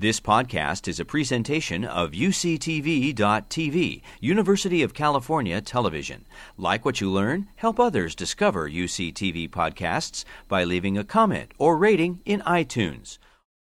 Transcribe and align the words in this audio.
This 0.00 0.20
podcast 0.20 0.86
is 0.86 1.00
a 1.00 1.04
presentation 1.04 1.84
of 1.84 2.12
UCTV.tv, 2.12 4.02
University 4.20 4.82
of 4.84 4.94
California 4.94 5.60
Television. 5.60 6.24
Like 6.56 6.84
what 6.84 7.00
you 7.00 7.10
learn, 7.10 7.48
help 7.56 7.80
others 7.80 8.14
discover 8.14 8.70
UCTV 8.70 9.50
podcasts 9.50 10.24
by 10.46 10.62
leaving 10.62 10.96
a 10.96 11.02
comment 11.02 11.50
or 11.58 11.76
rating 11.76 12.20
in 12.24 12.42
iTunes. 12.42 13.18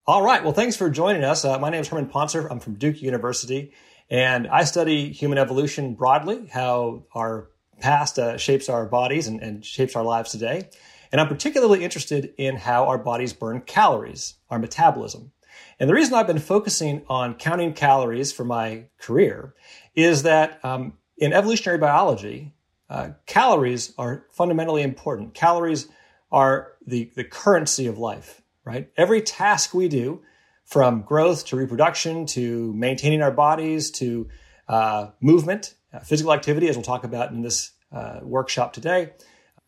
All 0.07 0.23
right. 0.23 0.45
Well, 0.45 0.53
thanks 0.53 0.77
for 0.77 0.89
joining 0.89 1.25
us. 1.25 1.45
Uh, 1.45 1.59
my 1.59 1.69
name 1.69 1.81
is 1.81 1.89
Herman 1.89 2.09
Pontzer. 2.09 2.49
I'm 2.49 2.61
from 2.61 2.75
Duke 2.75 3.03
University, 3.03 3.73
and 4.09 4.47
I 4.47 4.63
study 4.63 5.11
human 5.11 5.37
evolution 5.39 5.95
broadly, 5.97 6.47
how 6.47 7.07
our 7.13 7.49
past 7.81 8.21
uh, 8.21 8.39
shapes 8.39 8.69
our 8.69 8.87
bodies 8.87 9.27
and, 9.27 9.41
and 9.41 9.65
shapes 9.65 9.97
our 9.97 10.05
lives 10.05 10.31
today. 10.31 10.69
And 11.11 11.21
I'm 11.21 11.27
particularly 11.27 11.83
interested 11.83 12.35
in 12.39 12.55
how 12.55 12.87
our 12.87 12.99
bodies 12.99 13.33
burn 13.33 13.63
calories, 13.63 14.35
our 14.49 14.61
metabolism. 14.61 15.33
And 15.81 15.89
the 15.89 15.95
reason 15.95 16.13
I've 16.13 16.27
been 16.27 16.39
focusing 16.39 17.03
on 17.09 17.35
counting 17.35 17.73
calories 17.73 18.33
for 18.33 18.45
my 18.45 18.85
career 18.99 19.55
is 19.95 20.25
that 20.25 20.63
um, 20.63 20.93
in 21.17 21.33
evolutionary 21.33 21.79
biology, 21.79 22.53
uh, 22.91 23.13
calories 23.25 23.95
are 23.97 24.27
fundamentally 24.31 24.83
important. 24.83 25.33
Calories 25.33 25.89
are 26.31 26.73
the, 26.87 27.11
the 27.17 27.25
currency 27.25 27.87
of 27.87 27.97
life, 27.97 28.43
right? 28.63 28.91
Every 28.99 29.23
task 29.23 29.73
we 29.73 29.89
do, 29.89 30.21
from 30.67 31.03
growth 31.03 31.47
to 31.47 31.57
reproduction 31.57 32.27
to 32.27 32.73
maintaining 32.75 33.23
our 33.23 33.33
bodies 33.33 33.91
to 33.91 34.29
uh, 34.69 35.09
movement, 35.21 35.75
uh, 35.93 35.99
physical 35.99 36.33
activity, 36.33 36.69
as 36.69 36.77
we'll 36.77 36.85
talk 36.85 37.03
about 37.03 37.33
in 37.33 37.43
this 37.43 37.73
uh, 37.91 38.21
workshop 38.23 38.73
today, 38.73 39.13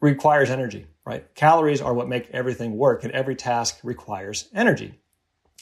requires 0.01 0.51
energy, 0.51 0.87
right? 1.05 1.35
Calories 1.35 1.81
are 1.81 1.95
what 1.95 2.09
make 2.09 2.31
everything 2.31 2.77
work, 2.77 3.03
and 3.03 3.13
every 3.13 3.35
task 3.35 3.81
requires 3.83 4.49
energy. 4.55 5.02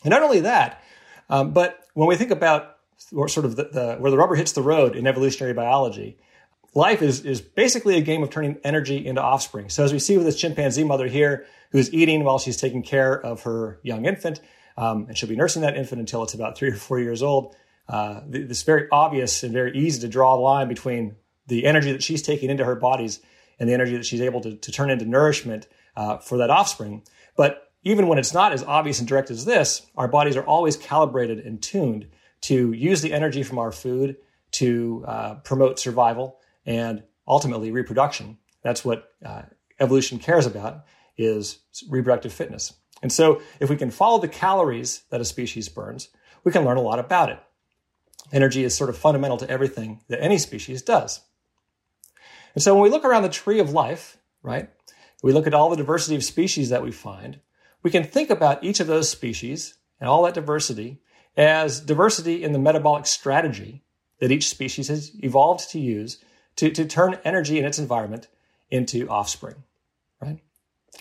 And 0.05 0.11
not 0.11 0.23
only 0.23 0.41
that, 0.41 0.83
um, 1.29 1.53
but 1.53 1.85
when 1.95 2.09
we 2.09 2.17
think 2.17 2.31
about 2.31 2.77
sort 2.97 3.45
of 3.45 3.57
the, 3.57 3.65
the, 3.65 3.97
where 3.99 4.11
the 4.11 4.17
rubber 4.19 4.35
hits 4.35 4.53
the 4.53 4.63
road 4.63 4.97
in 4.97 5.07
evolutionary 5.07 5.55
biology, 5.55 6.19
life 6.75 7.03
is, 7.03 7.21
is 7.25 7.41
basically 7.41 7.97
a 7.97 8.01
game 8.01 8.23
of 8.23 8.31
turning 8.31 8.59
energy 8.65 9.05
into 9.05 9.23
offspring. 9.23 9.69
So 9.69 9.85
as 9.85 9.93
we 9.93 9.99
see 9.99 10.17
with 10.17 10.27
this 10.27 10.37
chimpanzee 10.37 10.85
mother 10.85 11.09
here, 11.09 11.47
who's 11.73 11.93
eating 11.93 12.25
while 12.25 12.39
she's 12.39 12.57
taking 12.57 12.83
care 12.83 13.15
of 13.15 13.43
her 13.43 13.79
young 13.83 14.05
infant, 14.05 14.41
um, 14.77 15.07
and 15.09 15.17
she'll 15.17 15.29
be 15.29 15.37
nursing 15.37 15.63
that 15.63 15.77
infant 15.77 16.01
until 16.01 16.23
it's 16.23 16.35
about 16.35 16.57
three 16.57 16.71
or 16.71 16.77
four 16.77 16.99
years 16.99 17.23
old. 17.23 17.55
Uh, 17.89 18.21
this 18.27 18.63
very 18.63 18.87
obvious 18.93 19.43
and 19.43 19.53
very 19.53 19.77
easy 19.77 20.01
to 20.01 20.09
draw 20.09 20.35
a 20.35 20.41
line 20.41 20.69
between 20.69 21.17
the 21.47 21.67
energy 21.67 21.93
that 21.93 22.03
she's 22.03 22.23
taking 22.23 22.49
into 22.49 22.65
her 22.65 22.77
bodies 22.77 23.21
and 23.59 23.69
the 23.69 23.75
energy 23.75 23.97
that 23.97 24.07
she's 24.07 24.21
able 24.21 24.41
to, 24.41 24.57
to 24.57 24.73
turn 24.73 24.91
into 24.91 25.05
nourishment 25.05 25.67
uh, 25.97 26.19
for 26.19 26.39
that 26.39 26.51
offspring. 26.51 27.03
But 27.37 27.70
even 27.83 28.09
when 28.09 28.19
it's 28.19 28.35
not 28.35 28.53
as 28.53 28.63
obvious 28.63 28.99
and 28.99 29.09
direct 29.09 29.31
as 29.31 29.45
this, 29.45 29.87
our 29.97 30.09
bodies 30.09 30.37
are 30.37 30.45
always 30.45 30.77
calibrated 30.77 31.41
and 31.41 31.63
tuned 31.63 32.09
to 32.43 32.73
use 32.73 33.03
the 33.03 33.13
energy 33.13 33.43
from 33.43 33.59
our 33.59 33.73
food 33.73 34.17
to 34.53 35.05
uh, 35.07 35.35
promote 35.37 35.79
survival 35.79 36.39
and 36.67 37.03
ultimately 37.27 37.71
reproduction. 37.71 38.39
That's 38.63 38.85
what 38.85 39.11
uh, 39.25 39.43
evolution 39.79 40.19
cares 40.19 40.47
about 40.47 40.85
is 41.17 41.59
reproductive 41.89 42.33
fitness. 42.33 42.75
And 43.03 43.13
so 43.13 43.41
if 43.61 43.71
we 43.71 43.77
can 43.77 43.91
follow 43.91 44.19
the 44.19 44.29
calories 44.29 45.03
that 45.11 45.21
a 45.21 45.25
species 45.25 45.69
burns, 45.69 46.09
we 46.45 46.53
can 46.53 46.65
learn 46.65 46.77
a 46.77 46.83
lot 46.83 46.99
about 46.99 47.31
it. 47.31 47.39
Energy 48.33 48.65
is 48.65 48.77
sort 48.77 48.91
of 48.91 48.97
fundamental 48.97 49.37
to 49.39 49.49
everything 49.49 50.01
that 50.09 50.23
any 50.23 50.39
species 50.39 50.83
does. 50.83 51.21
And 52.55 52.63
so 52.63 52.75
when 52.75 52.83
we 52.83 52.91
look 52.91 53.05
around 53.05 53.23
the 53.23 53.29
tree 53.29 53.59
of 53.59 53.73
life, 53.73 54.19
right, 54.43 54.71
we 55.23 55.33
look 55.33 55.47
at 55.47 55.55
all 55.55 55.71
the 55.71 55.77
diversity 55.77 56.17
of 56.17 56.25
species 56.25 56.71
that 56.71 56.83
we 56.83 56.93
find, 56.93 57.41
we 57.83 57.91
can 57.91 58.05
think 58.05 58.31
about 58.31 58.63
each 58.63 58.81
of 58.81 58.87
those 58.87 59.09
species 59.09 59.75
and 60.01 60.09
all 60.09 60.23
that 60.25 60.35
diversity 60.35 61.01
as 61.37 61.81
diversity 61.81 62.43
in 62.43 62.53
the 62.53 62.59
metabolic 62.59 63.07
strategy 63.07 63.83
that 64.19 64.31
each 64.31 64.49
species 64.49 64.89
has 64.89 65.13
evolved 65.23 65.71
to 65.71 65.79
use 65.79 66.19
to, 66.57 66.71
to 66.71 66.85
turn 66.85 67.19
energy 67.25 67.59
in 67.59 67.65
its 67.65 67.79
environment 67.79 68.29
into 68.71 69.09
offspring, 69.09 69.57
right? 70.21 70.39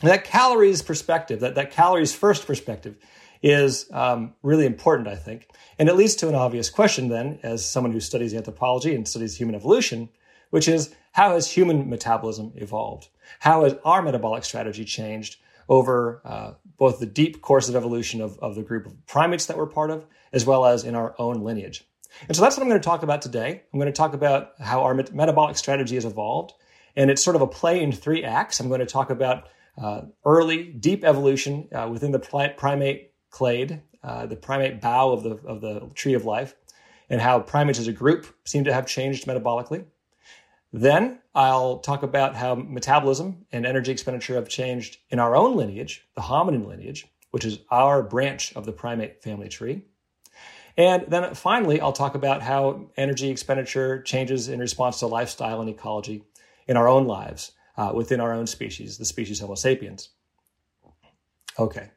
And 0.02 0.10
that 0.10 0.24
calories 0.24 0.82
perspective, 0.82 1.42
that, 1.42 1.56
that 1.56 1.72
calories 1.72 2.14
first 2.14 2.48
perspective, 2.48 2.96
is 3.42 3.90
um, 3.92 4.34
really 4.44 4.66
important, 4.66 5.08
I 5.08 5.16
think. 5.16 5.50
And 5.78 5.90
it 5.90 5.96
leads 5.96 6.16
to 6.16 6.30
an 6.30 6.36
obvious 6.36 6.70
question 6.70 7.10
then, 7.10 7.40
as 7.44 7.66
someone 7.66 7.92
who 7.92 8.00
studies 8.00 8.34
anthropology 8.34 8.94
and 8.94 9.08
studies 9.08 9.38
human 9.38 9.56
evolution, 9.56 10.10
which 10.50 10.68
is 10.68 10.94
how 11.14 11.32
has 11.34 11.52
human 11.52 11.90
metabolism 11.90 12.54
evolved? 12.56 13.10
How 13.40 13.64
has 13.64 13.76
our 13.86 14.02
metabolic 14.02 14.44
strategy 14.44 14.86
changed 14.86 15.38
over 15.70 16.22
uh, 16.26 16.54
both 16.78 17.00
the 17.00 17.06
deep 17.06 17.42
course 17.42 17.70
of 17.70 17.76
evolution 17.76 18.22
of, 18.22 18.38
of 18.40 18.56
the 18.56 18.64
group 18.64 18.86
of 18.86 19.06
primates 19.06 19.46
that 19.46 19.58
we're 19.58 19.68
part 19.68 19.92
of, 19.92 20.06
as 20.34 20.46
well 20.46 20.66
as 20.66 20.84
in 20.84 20.96
our 20.96 21.16
own 21.20 21.44
lineage. 21.44 21.86
And 22.28 22.36
so 22.36 22.42
that's 22.42 22.58
what 22.58 22.64
I'm 22.64 22.70
going 22.70 22.82
to 22.82 22.86
talk 22.86 23.04
about 23.04 23.22
today. 23.22 23.62
I'm 23.72 23.80
going 23.80 23.92
to 23.92 23.96
talk 23.96 24.14
about 24.14 24.54
how 24.60 24.82
our 24.82 24.94
met- 24.94 25.14
metabolic 25.14 25.56
strategy 25.56 25.96
has 25.96 26.06
evolved. 26.06 26.54
And 26.96 27.12
it's 27.12 27.24
sort 27.24 27.36
of 27.36 27.42
a 27.42 27.48
play 27.48 27.82
in 27.82 27.92
three 27.92 28.24
acts. 28.24 28.60
I'm 28.60 28.68
going 28.68 28.80
to 28.80 28.86
talk 28.86 29.12
about 29.12 29.48
uh, 29.78 30.02
early, 30.26 30.64
deep 30.64 31.06
evolution 31.06 31.70
uh, 31.74 31.88
within 31.90 32.12
the 32.12 32.20
primate 32.20 33.14
clade, 33.30 33.82
uh, 34.04 34.26
the 34.26 34.36
primate 34.36 34.82
bough 34.82 35.12
of 35.12 35.24
the, 35.24 35.36
of 35.48 35.62
the 35.62 35.90
tree 35.94 36.16
of 36.16 36.26
life, 36.26 36.56
and 37.10 37.22
how 37.22 37.40
primates 37.40 37.80
as 37.80 37.88
a 37.88 37.94
group 37.94 38.26
seem 38.44 38.64
to 38.64 38.74
have 38.74 38.88
changed 38.88 39.28
metabolically. 39.28 39.86
Then 40.72 41.20
I'll 41.34 41.80
talk 41.80 42.04
about 42.04 42.36
how 42.36 42.56
metabolism 42.56 43.46
and 43.52 43.66
energy 43.66 43.92
expenditure 43.92 44.36
have 44.36 44.50
changed 44.50 44.98
in 45.10 45.20
our 45.20 45.36
own 45.36 45.56
lineage, 45.56 46.06
the 46.16 46.22
hominin 46.22 46.68
lineage, 46.68 47.08
which 47.32 47.46
is 47.46 47.60
our 47.72 48.04
branch 48.04 48.56
of 48.56 48.66
the 48.66 48.72
primate 48.72 49.24
family 49.24 49.50
tree. 49.50 49.84
And 50.78 51.06
then 51.08 51.34
finally, 51.34 51.82
I'll 51.82 51.92
talk 51.92 52.16
about 52.16 52.42
how 52.42 52.90
energy 52.96 53.30
expenditure 53.30 54.02
changes 54.02 54.48
in 54.48 54.60
response 54.60 55.00
to 55.00 55.08
lifestyle 55.08 55.60
and 55.62 55.70
ecology 55.70 56.24
in 56.68 56.78
our 56.78 56.88
own 56.88 57.06
lives 57.06 57.52
uh, 57.76 57.92
within 57.94 58.20
our 58.20 58.34
own 58.34 58.48
species, 58.48 58.98
the 58.98 59.06
species 59.06 59.40
Homo 59.40 59.56
sapiens. 59.56 60.10
Okay, 61.58 61.90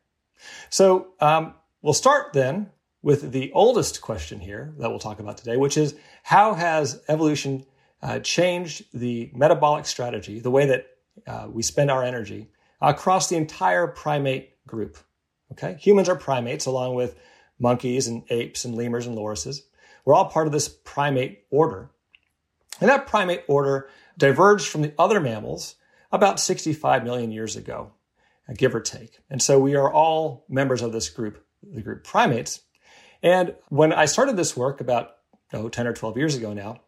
so 0.70 1.08
um, 1.20 1.54
we'll 1.82 1.92
start 1.92 2.32
then 2.32 2.70
with 3.02 3.32
the 3.32 3.52
oldest 3.52 4.00
question 4.00 4.40
here 4.40 4.74
that 4.78 4.90
we'll 4.90 4.98
talk 4.98 5.20
about 5.20 5.36
today, 5.36 5.56
which 5.56 5.76
is 5.76 5.94
how 6.22 6.54
has 6.54 7.02
evolution 7.08 7.64
uh, 8.02 8.18
changed 8.18 8.84
the 8.92 9.30
metabolic 9.34 9.86
strategy, 9.86 10.40
the 10.40 10.50
way 10.50 10.66
that 10.66 10.86
uh, 11.26 11.46
we 11.50 11.62
spend 11.62 11.90
our 11.90 12.02
energy 12.02 12.48
across 12.80 13.28
the 13.28 13.36
entire 13.36 13.86
primate 13.86 14.66
group. 14.66 14.98
Okay, 15.52 15.76
humans 15.78 16.08
are 16.08 16.16
primates 16.16 16.66
along 16.66 16.94
with 16.94 17.16
monkeys 17.58 18.08
and 18.08 18.24
apes 18.30 18.64
and 18.64 18.74
lemurs 18.74 19.06
and 19.06 19.16
lorises. 19.16 19.60
We're 20.04 20.14
all 20.14 20.26
part 20.26 20.46
of 20.46 20.52
this 20.52 20.68
primate 20.68 21.44
order. 21.50 21.90
And 22.80 22.88
that 22.88 23.06
primate 23.06 23.44
order 23.46 23.88
diverged 24.18 24.66
from 24.66 24.82
the 24.82 24.92
other 24.98 25.20
mammals 25.20 25.76
about 26.10 26.40
65 26.40 27.04
million 27.04 27.30
years 27.30 27.54
ago, 27.54 27.92
uh, 28.48 28.54
give 28.56 28.74
or 28.74 28.80
take. 28.80 29.20
And 29.30 29.40
so 29.40 29.58
we 29.58 29.76
are 29.76 29.92
all 29.92 30.44
members 30.48 30.82
of 30.82 30.92
this 30.92 31.08
group, 31.08 31.44
the 31.62 31.82
group 31.82 32.02
primates. 32.02 32.60
And 33.22 33.54
when 33.68 33.92
I 33.92 34.06
started 34.06 34.36
this 34.36 34.56
work 34.56 34.80
about 34.80 35.12
oh, 35.52 35.68
10 35.68 35.86
or 35.86 35.92
12 35.92 36.16
years 36.16 36.34
ago 36.34 36.52
now, 36.52 36.80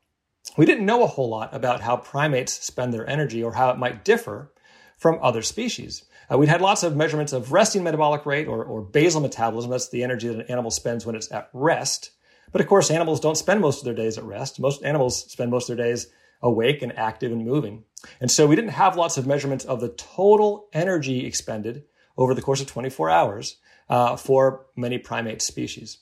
we 0.56 0.66
didn't 0.66 0.87
know 0.87 1.03
a 1.03 1.09
whole 1.09 1.28
lot 1.28 1.54
about 1.54 1.81
how 1.81 1.97
primates 1.97 2.53
spend 2.65 2.92
their 2.92 3.09
energy 3.09 3.42
or 3.42 3.53
how 3.53 3.70
it 3.70 3.78
might 3.78 4.04
differ 4.04 4.53
from 4.97 5.19
other 5.20 5.42
species. 5.42 6.04
Uh, 6.31 6.38
we'd 6.38 6.48
had 6.48 6.62
lots 6.62 6.82
of 6.82 6.97
measurements 6.97 7.32
of 7.32 7.53
resting 7.53 7.82
metabolic 7.82 8.25
rate 8.25 8.47
or, 8.47 8.65
or 8.65 8.81
basal 8.81 9.20
metabolism. 9.20 9.70
That's 9.70 9.88
the 9.88 10.03
energy 10.03 10.28
that 10.28 10.41
an 10.41 10.50
animal 10.50 10.70
spends 10.70 11.04
when 11.04 11.16
it's 11.16 11.31
at 11.32 11.50
rest. 11.53 12.10
But 12.53 12.60
of 12.60 12.66
course, 12.69 12.91
animals 12.91 13.20
don't 13.20 13.37
spend 13.37 13.60
most 13.60 13.81
of 13.81 13.84
their 13.84 13.94
days 13.94 14.16
at 14.16 14.25
rest. 14.25 14.60
Most 14.60 14.84
animals 14.84 15.31
spend 15.31 15.50
most 15.50 15.69
of 15.69 15.76
their 15.76 15.87
days 15.87 16.06
awake 16.41 16.82
and 16.82 16.97
active 16.97 17.32
and 17.32 17.44
moving. 17.44 17.84
And 18.21 18.31
so 18.31 18.47
we 18.47 18.54
didn't 18.54 18.71
have 18.71 18.97
lots 18.97 19.16
of 19.16 19.26
measurements 19.26 19.65
of 19.65 19.81
the 19.81 19.88
total 19.88 20.69
energy 20.72 21.26
expended 21.26 21.84
over 22.16 22.34
the 22.34 22.42
course 22.42 22.60
of 22.60 22.66
24 22.66 23.10
hours 23.10 23.56
uh, 23.88 24.16
for 24.16 24.66
many 24.76 24.98
primate 24.98 25.42
species. 25.42 25.98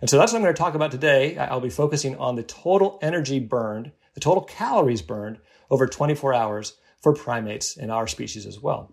And 0.00 0.10
so 0.10 0.18
that's 0.18 0.32
what 0.32 0.38
I'm 0.38 0.44
going 0.44 0.54
to 0.54 0.58
talk 0.58 0.74
about 0.74 0.90
today. 0.90 1.36
I'll 1.38 1.60
be 1.60 1.70
focusing 1.70 2.16
on 2.16 2.36
the 2.36 2.42
total 2.42 2.98
energy 3.02 3.38
burned, 3.38 3.92
the 4.14 4.20
total 4.20 4.42
calories 4.42 5.02
burned 5.02 5.38
over 5.70 5.86
24 5.86 6.34
hours 6.34 6.74
for 7.02 7.14
primates 7.14 7.76
in 7.76 7.90
our 7.90 8.06
species 8.06 8.46
as 8.46 8.60
well. 8.60 8.92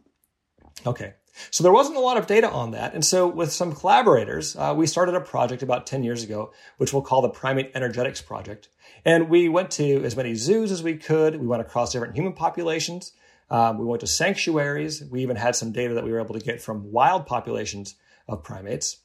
Okay. 0.86 1.14
So 1.50 1.64
there 1.64 1.72
wasn't 1.72 1.98
a 1.98 2.02
lot 2.02 2.18
of 2.18 2.28
data 2.28 2.50
on 2.50 2.72
that. 2.72 2.94
And 2.94 3.06
so 3.06 3.28
with 3.28 3.52
some 3.52 3.74
collaborators, 3.74 4.56
uh, 4.56 4.74
we 4.76 4.86
started 4.86 5.16
a 5.16 5.22
project 5.22 5.64
about 5.64 5.88
10 5.88 6.04
years 6.04 6.24
ago, 6.24 6.52
which 6.78 6.94
we'll 6.94 7.02
call 7.02 7.22
the 7.22 7.30
Primate 7.30 7.72
Energetics 7.74 8.22
Project. 8.22 8.70
And 9.06 9.30
we 9.30 9.50
went 9.50 9.72
to 9.72 10.04
as 10.04 10.16
many 10.16 10.36
zoos 10.36 10.72
as 10.72 10.84
we 10.84 10.98
could. 10.98 11.36
We 11.36 11.48
went 11.48 11.62
across 11.62 11.92
different 11.92 12.16
human 12.16 12.34
populations. 12.34 13.14
Um, 13.50 13.78
we 13.78 13.86
went 13.86 14.02
to 14.02 14.08
sanctuaries. 14.08 15.04
We 15.04 15.22
even 15.22 15.36
had 15.36 15.56
some 15.56 15.72
data 15.72 15.94
that 15.96 16.04
we 16.04 16.12
were 16.12 16.20
able 16.20 16.36
to 16.36 16.46
get 16.46 16.62
from 16.62 16.92
wild 16.92 17.26
populations 17.26 17.96
of 18.28 18.44
primates. 18.44 18.98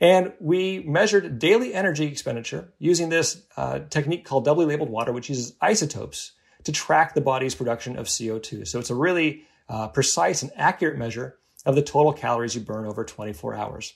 And 0.00 0.32
we 0.40 0.80
measured 0.80 1.38
daily 1.38 1.74
energy 1.74 2.06
expenditure 2.06 2.72
using 2.78 3.08
this 3.08 3.42
uh, 3.56 3.80
technique 3.90 4.24
called 4.24 4.44
doubly 4.44 4.66
labeled 4.66 4.90
water, 4.90 5.12
which 5.12 5.28
uses 5.28 5.54
isotopes 5.60 6.32
to 6.64 6.72
track 6.72 7.14
the 7.14 7.20
body's 7.20 7.54
production 7.54 7.96
of 7.96 8.06
CO2. 8.06 8.66
So 8.66 8.78
it's 8.78 8.90
a 8.90 8.94
really 8.94 9.44
uh, 9.68 9.88
precise 9.88 10.42
and 10.42 10.52
accurate 10.56 10.98
measure 10.98 11.38
of 11.64 11.74
the 11.74 11.82
total 11.82 12.12
calories 12.12 12.54
you 12.54 12.60
burn 12.60 12.86
over 12.86 13.04
24 13.04 13.54
hours. 13.54 13.94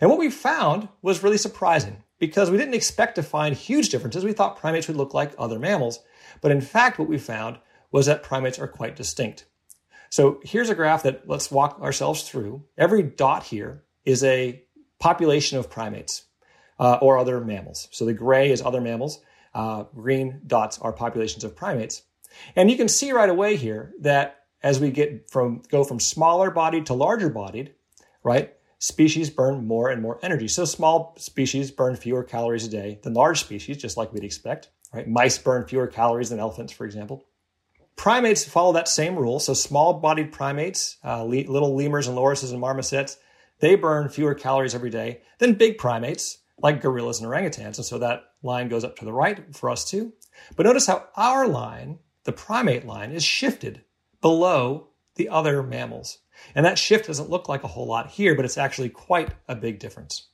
And 0.00 0.10
what 0.10 0.18
we 0.18 0.30
found 0.30 0.88
was 1.02 1.22
really 1.22 1.38
surprising 1.38 2.02
because 2.18 2.50
we 2.50 2.56
didn't 2.56 2.74
expect 2.74 3.16
to 3.16 3.22
find 3.22 3.54
huge 3.54 3.90
differences. 3.90 4.24
We 4.24 4.32
thought 4.32 4.58
primates 4.58 4.88
would 4.88 4.96
look 4.96 5.14
like 5.14 5.34
other 5.38 5.58
mammals. 5.58 6.00
But 6.40 6.52
in 6.52 6.60
fact, 6.60 6.98
what 6.98 7.08
we 7.08 7.18
found 7.18 7.58
was 7.90 8.06
that 8.06 8.22
primates 8.22 8.58
are 8.58 8.68
quite 8.68 8.96
distinct. 8.96 9.46
So 10.10 10.40
here's 10.42 10.70
a 10.70 10.74
graph 10.74 11.02
that 11.02 11.28
let's 11.28 11.50
walk 11.50 11.80
ourselves 11.80 12.22
through. 12.22 12.64
Every 12.76 13.02
dot 13.02 13.44
here 13.44 13.84
is 14.04 14.24
a 14.24 14.62
population 14.98 15.58
of 15.58 15.70
primates 15.70 16.24
uh, 16.78 16.98
or 17.00 17.18
other 17.18 17.40
mammals. 17.40 17.88
So 17.90 18.04
the 18.04 18.14
gray 18.14 18.50
is 18.50 18.62
other 18.62 18.80
mammals. 18.80 19.20
Uh, 19.54 19.84
green 19.94 20.40
dots 20.46 20.78
are 20.78 20.92
populations 20.92 21.44
of 21.44 21.56
primates. 21.56 22.02
And 22.54 22.70
you 22.70 22.76
can 22.76 22.88
see 22.88 23.12
right 23.12 23.28
away 23.28 23.56
here 23.56 23.92
that 24.00 24.44
as 24.62 24.80
we 24.80 24.90
get 24.90 25.30
from 25.30 25.62
go 25.70 25.84
from 25.84 26.00
smaller 26.00 26.50
bodied 26.50 26.86
to 26.86 26.94
larger 26.94 27.30
bodied, 27.30 27.74
right? 28.22 28.54
Species 28.80 29.30
burn 29.30 29.66
more 29.66 29.90
and 29.90 30.02
more 30.02 30.18
energy. 30.22 30.46
So 30.46 30.64
small 30.64 31.14
species 31.18 31.70
burn 31.70 31.96
fewer 31.96 32.22
calories 32.22 32.66
a 32.66 32.70
day 32.70 33.00
than 33.02 33.14
large 33.14 33.40
species, 33.40 33.76
just 33.76 33.96
like 33.96 34.12
we'd 34.12 34.24
expect. 34.24 34.70
Right? 34.92 35.08
Mice 35.08 35.38
burn 35.38 35.66
fewer 35.66 35.86
calories 35.86 36.30
than 36.30 36.38
elephants, 36.38 36.72
for 36.72 36.86
example. 36.86 37.24
Primates 37.96 38.44
follow 38.44 38.72
that 38.72 38.86
same 38.86 39.16
rule. 39.16 39.40
So 39.40 39.52
small-bodied 39.52 40.30
primates, 40.30 40.98
uh, 41.04 41.24
little 41.24 41.74
lemurs 41.74 42.06
and 42.06 42.16
lorises 42.16 42.52
and 42.52 42.60
marmosets, 42.60 43.16
they 43.60 43.74
burn 43.74 44.08
fewer 44.08 44.34
calories 44.34 44.74
every 44.74 44.90
day 44.90 45.22
than 45.38 45.54
big 45.54 45.78
primates 45.78 46.38
like 46.60 46.80
gorillas 46.80 47.20
and 47.20 47.28
orangutans. 47.28 47.76
And 47.76 47.84
so 47.84 47.98
that 47.98 48.24
line 48.42 48.68
goes 48.68 48.84
up 48.84 48.96
to 48.98 49.04
the 49.04 49.12
right 49.12 49.54
for 49.54 49.70
us 49.70 49.88
too. 49.88 50.12
But 50.56 50.66
notice 50.66 50.86
how 50.86 51.08
our 51.16 51.46
line, 51.46 51.98
the 52.24 52.32
primate 52.32 52.86
line, 52.86 53.12
is 53.12 53.24
shifted 53.24 53.82
below 54.20 54.88
the 55.14 55.28
other 55.28 55.62
mammals. 55.62 56.18
And 56.54 56.64
that 56.64 56.78
shift 56.78 57.06
doesn't 57.06 57.30
look 57.30 57.48
like 57.48 57.64
a 57.64 57.68
whole 57.68 57.86
lot 57.86 58.10
here, 58.10 58.34
but 58.34 58.44
it's 58.44 58.58
actually 58.58 58.90
quite 58.90 59.30
a 59.48 59.56
big 59.56 59.78
difference. 59.78 60.28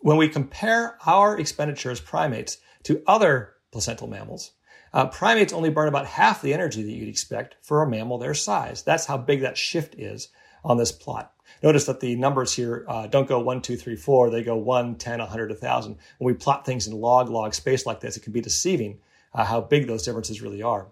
When 0.00 0.16
we 0.16 0.28
compare 0.28 0.96
our 1.06 1.38
expenditure 1.38 1.90
as 1.90 2.00
primates 2.00 2.58
to 2.84 3.02
other 3.06 3.54
placental 3.70 4.08
mammals, 4.08 4.52
uh, 4.92 5.06
primates 5.06 5.52
only 5.52 5.70
burn 5.70 5.88
about 5.88 6.06
half 6.06 6.42
the 6.42 6.52
energy 6.52 6.82
that 6.82 6.90
you'd 6.90 7.08
expect 7.08 7.56
for 7.62 7.82
a 7.82 7.88
mammal 7.88 8.18
their 8.18 8.34
size. 8.34 8.82
That's 8.82 9.06
how 9.06 9.16
big 9.16 9.40
that 9.40 9.56
shift 9.56 9.94
is 9.94 10.28
on 10.64 10.76
this 10.76 10.92
plot. 10.92 11.32
Notice 11.62 11.86
that 11.86 12.00
the 12.00 12.16
numbers 12.16 12.54
here 12.54 12.84
uh, 12.88 13.06
don't 13.06 13.28
go 13.28 13.38
1, 13.40 13.62
2, 13.62 13.76
3, 13.76 13.96
4. 13.96 14.30
They 14.30 14.42
go 14.42 14.56
1, 14.56 14.96
10, 14.96 15.18
100, 15.18 15.50
1,000. 15.50 15.98
When 16.18 16.34
we 16.34 16.38
plot 16.38 16.64
things 16.64 16.86
in 16.86 16.98
log, 16.98 17.28
log 17.28 17.54
space 17.54 17.86
like 17.86 18.00
this, 18.00 18.16
it 18.16 18.22
can 18.22 18.32
be 18.32 18.40
deceiving 18.40 18.98
uh, 19.34 19.44
how 19.44 19.60
big 19.60 19.86
those 19.86 20.02
differences 20.02 20.42
really 20.42 20.62
are. 20.62 20.88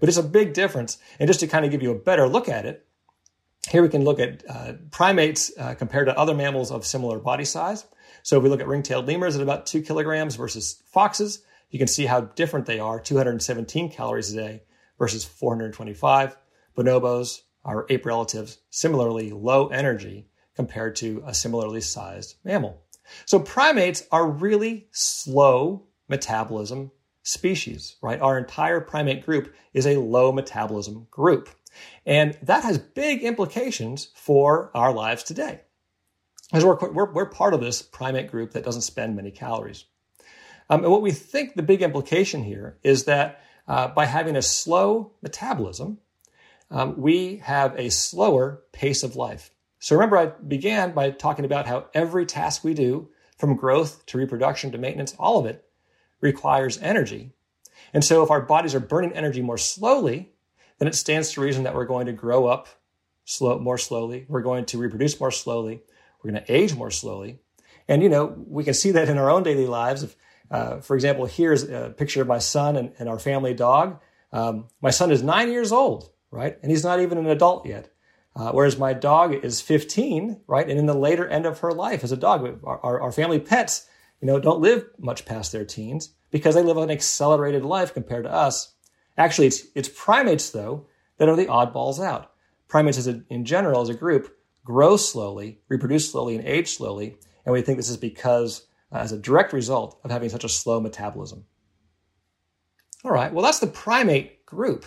But 0.00 0.08
it's 0.08 0.18
a 0.18 0.22
big 0.22 0.54
difference. 0.54 0.98
And 1.18 1.28
just 1.28 1.40
to 1.40 1.46
kind 1.46 1.64
of 1.64 1.70
give 1.70 1.82
you 1.82 1.90
a 1.90 1.98
better 1.98 2.28
look 2.28 2.48
at 2.48 2.66
it, 2.66 2.84
here 3.70 3.82
we 3.82 3.88
can 3.88 4.04
look 4.04 4.18
at 4.18 4.44
uh, 4.48 4.72
primates 4.90 5.52
uh, 5.58 5.74
compared 5.74 6.06
to 6.06 6.18
other 6.18 6.34
mammals 6.34 6.70
of 6.70 6.86
similar 6.86 7.18
body 7.18 7.44
size. 7.44 7.84
So 8.22 8.38
if 8.38 8.42
we 8.42 8.48
look 8.48 8.60
at 8.60 8.66
ring-tailed 8.66 9.06
lemurs 9.06 9.36
at 9.36 9.42
about 9.42 9.66
two 9.66 9.82
kilograms 9.82 10.36
versus 10.36 10.82
foxes, 10.86 11.42
you 11.70 11.78
can 11.78 11.88
see 11.88 12.06
how 12.06 12.22
different 12.22 12.66
they 12.66 12.80
are 12.80 12.98
217 12.98 13.90
calories 13.90 14.32
a 14.32 14.36
day 14.36 14.62
versus 14.98 15.24
425. 15.24 16.36
Bonobos, 16.76 17.42
our 17.64 17.86
ape 17.88 18.06
relatives, 18.06 18.58
similarly 18.70 19.30
low 19.30 19.68
energy 19.68 20.28
compared 20.54 20.96
to 20.96 21.22
a 21.26 21.34
similarly 21.34 21.80
sized 21.80 22.36
mammal. 22.44 22.82
So 23.26 23.38
primates 23.38 24.04
are 24.10 24.28
really 24.28 24.88
slow 24.90 25.86
metabolism 26.08 26.90
species, 27.22 27.96
right? 28.02 28.20
Our 28.20 28.38
entire 28.38 28.80
primate 28.80 29.24
group 29.24 29.54
is 29.72 29.86
a 29.86 30.00
low 30.00 30.32
metabolism 30.32 31.06
group. 31.10 31.50
And 32.06 32.36
that 32.42 32.64
has 32.64 32.78
big 32.78 33.22
implications 33.22 34.08
for 34.14 34.70
our 34.74 34.92
lives 34.92 35.22
today. 35.22 35.60
Because 36.50 36.64
we're, 36.64 36.90
we're, 36.90 37.12
we're 37.12 37.26
part 37.26 37.52
of 37.52 37.60
this 37.60 37.82
primate 37.82 38.30
group 38.30 38.52
that 38.52 38.64
doesn't 38.64 38.82
spend 38.82 39.14
many 39.14 39.30
calories. 39.30 39.84
Um, 40.70 40.82
and 40.82 40.90
what 40.90 41.02
we 41.02 41.12
think 41.12 41.54
the 41.54 41.62
big 41.62 41.82
implication 41.82 42.42
here 42.42 42.78
is 42.82 43.04
that 43.04 43.42
uh, 43.66 43.88
by 43.88 44.06
having 44.06 44.36
a 44.36 44.42
slow 44.42 45.12
metabolism, 45.22 45.98
um, 46.70 47.00
we 47.00 47.36
have 47.36 47.74
a 47.78 47.90
slower 47.90 48.62
pace 48.72 49.02
of 49.02 49.16
life. 49.16 49.50
So 49.78 49.94
remember, 49.94 50.18
I 50.18 50.26
began 50.26 50.92
by 50.92 51.10
talking 51.10 51.44
about 51.44 51.66
how 51.66 51.86
every 51.94 52.26
task 52.26 52.64
we 52.64 52.74
do, 52.74 53.10
from 53.36 53.56
growth 53.56 54.04
to 54.06 54.18
reproduction 54.18 54.72
to 54.72 54.78
maintenance, 54.78 55.14
all 55.18 55.38
of 55.38 55.46
it 55.46 55.64
requires 56.20 56.78
energy. 56.78 57.32
And 57.94 58.04
so 58.04 58.22
if 58.22 58.30
our 58.30 58.42
bodies 58.42 58.74
are 58.74 58.80
burning 58.80 59.12
energy 59.12 59.40
more 59.40 59.58
slowly, 59.58 60.32
then 60.78 60.88
it 60.88 60.94
stands 60.94 61.32
to 61.32 61.40
reason 61.40 61.62
that 61.62 61.74
we're 61.74 61.86
going 61.86 62.06
to 62.06 62.12
grow 62.12 62.46
up 62.46 62.68
slow, 63.24 63.58
more 63.58 63.78
slowly. 63.78 64.26
We're 64.28 64.42
going 64.42 64.64
to 64.66 64.78
reproduce 64.78 65.18
more 65.20 65.30
slowly. 65.30 65.82
We're 66.22 66.32
going 66.32 66.44
to 66.44 66.52
age 66.52 66.74
more 66.74 66.90
slowly. 66.90 67.38
And, 67.86 68.02
you 68.02 68.08
know, 68.08 68.34
we 68.46 68.64
can 68.64 68.74
see 68.74 68.90
that 68.92 69.08
in 69.08 69.18
our 69.18 69.30
own 69.30 69.42
daily 69.42 69.66
lives. 69.66 70.02
If, 70.02 70.16
uh, 70.50 70.80
for 70.80 70.96
example, 70.96 71.26
here's 71.26 71.62
a 71.62 71.94
picture 71.96 72.22
of 72.22 72.28
my 72.28 72.38
son 72.38 72.76
and, 72.76 72.92
and 72.98 73.08
our 73.08 73.18
family 73.18 73.54
dog. 73.54 74.00
Um, 74.32 74.66
my 74.80 74.90
son 74.90 75.10
is 75.10 75.22
nine 75.22 75.50
years 75.52 75.72
old, 75.72 76.10
right? 76.30 76.58
And 76.62 76.70
he's 76.70 76.84
not 76.84 77.00
even 77.00 77.18
an 77.18 77.26
adult 77.26 77.66
yet. 77.66 77.90
Uh, 78.36 78.52
whereas 78.52 78.78
my 78.78 78.92
dog 78.92 79.34
is 79.34 79.60
15, 79.60 80.42
right? 80.46 80.68
And 80.68 80.78
in 80.78 80.86
the 80.86 80.94
later 80.94 81.26
end 81.26 81.44
of 81.44 81.58
her 81.60 81.72
life 81.72 82.04
as 82.04 82.12
a 82.12 82.16
dog, 82.16 82.60
our, 82.62 82.78
our, 82.80 83.00
our 83.00 83.12
family 83.12 83.40
pets, 83.40 83.88
you 84.20 84.26
know, 84.26 84.38
don't 84.38 84.60
live 84.60 84.86
much 84.98 85.26
past 85.26 85.50
their 85.50 85.64
teens 85.64 86.10
because 86.30 86.54
they 86.54 86.62
live 86.62 86.76
an 86.76 86.90
accelerated 86.90 87.64
life 87.64 87.94
compared 87.94 88.24
to 88.24 88.32
us. 88.32 88.74
Actually, 89.16 89.48
it's, 89.48 89.62
it's 89.74 89.88
primates, 89.88 90.50
though, 90.50 90.86
that 91.16 91.28
are 91.28 91.36
the 91.36 91.46
oddballs 91.46 92.04
out. 92.04 92.32
Primates, 92.68 92.98
as 92.98 93.08
a, 93.08 93.22
in 93.28 93.44
general, 93.44 93.80
as 93.80 93.88
a 93.88 93.94
group, 93.94 94.36
grow 94.64 94.96
slowly, 94.96 95.60
reproduce 95.68 96.10
slowly, 96.10 96.36
and 96.36 96.46
age 96.46 96.76
slowly. 96.76 97.16
And 97.44 97.52
we 97.52 97.62
think 97.62 97.78
this 97.78 97.88
is 97.88 97.96
because, 97.96 98.66
uh, 98.92 98.98
as 98.98 99.10
a 99.10 99.18
direct 99.18 99.52
result 99.52 99.98
of 100.04 100.10
having 100.10 100.28
such 100.28 100.44
a 100.44 100.48
slow 100.48 100.80
metabolism. 100.80 101.44
All 103.04 103.10
right, 103.10 103.32
well, 103.32 103.44
that's 103.44 103.60
the 103.60 103.66
primate 103.66 104.44
group. 104.44 104.84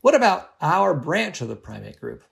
What 0.00 0.14
about 0.14 0.50
our 0.60 0.94
branch 0.94 1.40
of 1.40 1.48
the 1.48 1.56
primate 1.56 2.00
group? 2.00 2.24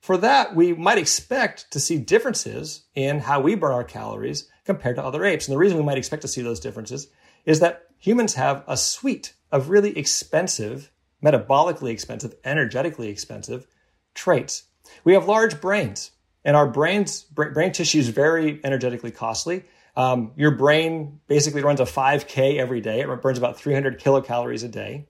For 0.00 0.16
that, 0.18 0.54
we 0.54 0.72
might 0.72 0.98
expect 0.98 1.72
to 1.72 1.80
see 1.80 1.98
differences 1.98 2.84
in 2.94 3.18
how 3.18 3.40
we 3.40 3.56
burn 3.56 3.72
our 3.72 3.82
calories 3.82 4.48
compared 4.64 4.96
to 4.96 5.04
other 5.04 5.24
apes. 5.24 5.48
And 5.48 5.52
the 5.52 5.58
reason 5.58 5.78
we 5.78 5.84
might 5.84 5.98
expect 5.98 6.22
to 6.22 6.28
see 6.28 6.42
those 6.42 6.60
differences 6.60 7.08
is 7.44 7.60
that 7.60 7.86
humans 7.98 8.34
have 8.34 8.62
a 8.68 8.76
suite 8.76 9.34
of 9.50 9.70
really 9.70 9.96
expensive, 9.98 10.92
metabolically 11.24 11.90
expensive, 11.90 12.34
energetically 12.44 13.08
expensive 13.08 13.66
traits. 14.14 14.64
We 15.02 15.14
have 15.14 15.26
large 15.26 15.60
brains, 15.60 16.12
and 16.44 16.56
our 16.56 16.68
brains, 16.68 17.22
brain 17.22 17.72
tissue 17.72 17.98
is 17.98 18.08
very 18.08 18.60
energetically 18.62 19.10
costly. 19.10 19.64
Um, 19.96 20.32
your 20.36 20.52
brain 20.52 21.20
basically 21.26 21.62
runs 21.62 21.80
a 21.80 21.84
5K 21.84 22.58
every 22.58 22.80
day. 22.80 23.00
It 23.00 23.22
burns 23.22 23.38
about 23.38 23.58
300 23.58 23.98
kilocalories 23.98 24.64
a 24.64 24.68
day. 24.68 25.08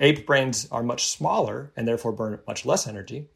Ape 0.00 0.26
brains 0.26 0.68
are 0.70 0.82
much 0.82 1.06
smaller 1.08 1.72
and 1.76 1.86
therefore 1.86 2.12
burn 2.12 2.40
much 2.46 2.64
less 2.64 2.86
energy. 2.86 3.28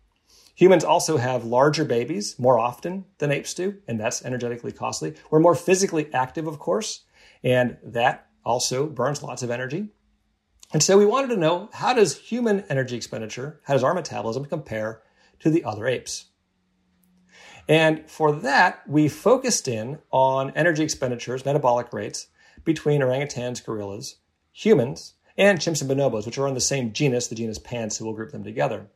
Humans 0.54 0.84
also 0.84 1.18
have 1.18 1.44
larger 1.44 1.84
babies 1.84 2.38
more 2.38 2.58
often 2.58 3.04
than 3.18 3.30
apes 3.30 3.52
do, 3.52 3.76
and 3.86 4.00
that's 4.00 4.25
energetically 4.25 4.72
costly. 4.72 5.14
We're 5.30 5.40
more 5.40 5.54
physically 5.54 6.12
active, 6.14 6.46
of 6.46 6.58
course, 6.58 7.04
and 7.44 7.76
that 7.84 8.28
also 8.42 8.86
burns 8.86 9.22
lots 9.22 9.42
of 9.42 9.50
energy. 9.50 9.90
And 10.72 10.82
so 10.82 10.96
we 10.96 11.04
wanted 11.04 11.28
to 11.28 11.36
know 11.36 11.68
how 11.75 11.92
does 11.92 12.16
human 12.16 12.64
energy 12.70 12.96
expenditure, 12.96 13.60
how 13.64 13.75
does 13.75 13.84
our 13.84 13.94
metabolism 13.94 14.46
compare 14.46 15.02
to 15.40 15.50
the 15.50 15.62
other 15.62 15.86
apes? 15.86 16.26
And 17.68 18.08
for 18.08 18.32
that, 18.32 18.88
we 18.88 19.08
focused 19.08 19.68
in 19.68 19.98
on 20.10 20.52
energy 20.56 20.82
expenditures, 20.82 21.44
metabolic 21.44 21.92
rates 21.92 22.28
between 22.64 23.00
orangutans, 23.00 23.64
gorillas, 23.64 24.16
humans, 24.52 25.14
and 25.37 25.59
chimps 25.59 25.81
and 25.81 25.90
bonobos, 25.90 26.26
which 26.26 26.38
are 26.38 26.49
in 26.49 26.55
the 26.55 26.61
same 26.61 26.93
genus, 26.93 27.28
the 27.28 27.35
genus 27.35 27.59
Pan, 27.59 27.90
so 27.90 28.05
we'll 28.05 28.14
group 28.14 28.33
them 28.33 28.45
together. 28.45 28.87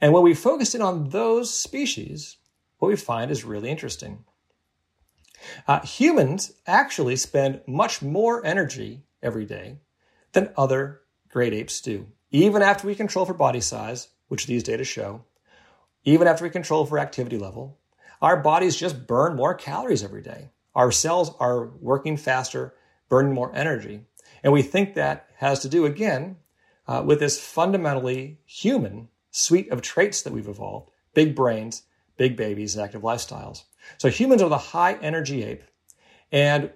And 0.00 0.12
when 0.12 0.22
we 0.22 0.34
focused 0.34 0.74
in 0.74 0.82
on 0.82 1.10
those 1.10 1.52
species, 1.52 2.36
what 2.78 2.88
we 2.88 2.96
find 2.96 3.30
is 3.30 3.44
really 3.44 3.70
interesting. 3.70 4.24
Uh, 5.66 5.80
humans 5.80 6.52
actually 6.66 7.16
spend 7.16 7.60
much 7.66 8.02
more 8.02 8.44
energy 8.44 9.02
every 9.22 9.44
day 9.44 9.78
than 10.32 10.52
other 10.56 11.02
great 11.28 11.52
apes 11.52 11.80
do. 11.80 12.06
Even 12.30 12.62
after 12.62 12.86
we 12.86 12.94
control 12.94 13.24
for 13.24 13.34
body 13.34 13.60
size, 13.60 14.08
which 14.28 14.46
these 14.46 14.62
data 14.62 14.84
show, 14.84 15.24
even 16.04 16.26
after 16.28 16.44
we 16.44 16.50
control 16.50 16.84
for 16.84 16.98
activity 16.98 17.38
level, 17.38 17.78
our 18.20 18.36
bodies 18.36 18.76
just 18.76 19.06
burn 19.06 19.36
more 19.36 19.54
calories 19.54 20.02
every 20.02 20.22
day. 20.22 20.50
Our 20.74 20.92
cells 20.92 21.34
are 21.40 21.66
working 21.80 22.16
faster, 22.16 22.74
burning 23.08 23.34
more 23.34 23.54
energy. 23.54 24.02
And 24.42 24.52
we 24.52 24.62
think 24.62 24.94
that 24.94 25.27
has 25.38 25.60
to 25.60 25.68
do, 25.68 25.86
again, 25.86 26.36
uh, 26.86 27.02
with 27.04 27.20
this 27.20 27.40
fundamentally 27.40 28.38
human 28.44 29.08
suite 29.30 29.70
of 29.70 29.82
traits 29.82 30.22
that 30.22 30.32
we've 30.32 30.48
evolved 30.48 30.90
big 31.14 31.34
brains, 31.34 31.82
big 32.16 32.36
babies, 32.36 32.74
and 32.74 32.84
active 32.84 33.02
lifestyles. 33.02 33.64
So 33.98 34.08
humans 34.08 34.42
are 34.42 34.48
the 34.48 34.58
high 34.58 34.94
energy 34.94 35.42
ape. 35.44 35.62
And 36.30 36.70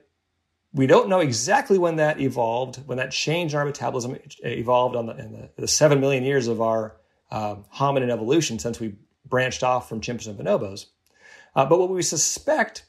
we 0.73 0.87
don't 0.87 1.09
know 1.09 1.21
exactly 1.21 1.76
when 1.76 1.97
that 1.97 2.21
evolved, 2.21 2.76
when 2.87 2.99
that 2.99 3.11
change 3.11 3.52
in 3.52 3.59
our 3.59 3.64
metabolism 3.64 4.16
evolved 4.42 4.97
on 4.97 5.07
the, 5.07 5.16
in 5.16 5.33
the, 5.33 5.50
the 5.57 5.69
seven 5.69 6.00
million 6.00 6.25
years 6.25 6.49
of 6.49 6.61
our 6.61 6.97
um, 7.31 7.64
hominin 7.75 8.11
evolution 8.11 8.59
since 8.59 8.81
we 8.81 8.95
branched 9.26 9.62
off 9.62 9.88
from 9.88 10.00
chimps 10.00 10.26
and 10.26 10.38
bonobos. 10.38 10.87
Uh, 11.54 11.66
but 11.66 11.78
what 11.78 11.90
we 11.90 12.02
suspect 12.02 12.85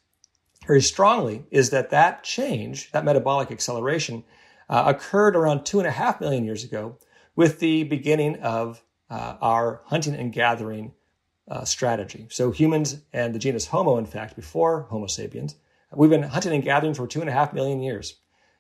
very 0.65 0.81
strongly 0.81 1.45
is 1.51 1.71
that 1.71 1.89
that 1.89 2.23
change, 2.23 2.91
that 2.91 3.03
metabolic 3.03 3.51
acceleration, 3.51 4.23
uh, 4.69 4.83
occurred 4.87 5.35
around 5.35 5.65
two 5.65 5.79
and 5.79 5.87
a 5.87 5.91
half 5.91 6.21
million 6.21 6.43
years 6.43 6.63
ago 6.63 6.97
with 7.35 7.59
the 7.59 7.83
beginning 7.83 8.37
of 8.37 8.83
uh, 9.09 9.37
our 9.41 9.81
hunting 9.85 10.15
and 10.15 10.33
gathering 10.33 10.93
uh, 11.47 11.65
strategy. 11.65 12.27
So 12.29 12.51
humans 12.51 13.01
and 13.11 13.35
the 13.35 13.39
genus 13.39 13.67
Homo, 13.67 13.97
in 13.97 14.05
fact, 14.05 14.35
before 14.35 14.87
Homo 14.89 15.07
sapiens, 15.07 15.55
we've 15.93 16.09
been 16.09 16.23
hunting 16.23 16.53
and 16.53 16.63
gathering 16.63 16.93
for 16.93 17.07
two 17.07 17.21
and 17.21 17.29
a 17.29 17.33
half 17.33 17.53
million 17.53 17.81
years. 17.81 18.15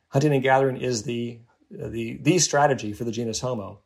Hunting 0.09 0.33
and 0.33 0.43
gathering 0.43 0.77
is 0.77 1.03
the 1.03 1.39
the 1.71 2.17
the 2.17 2.37
strategy 2.37 2.93
for 2.93 3.03
the 3.03 3.11
genus 3.11 3.39
Homo, 3.39 3.79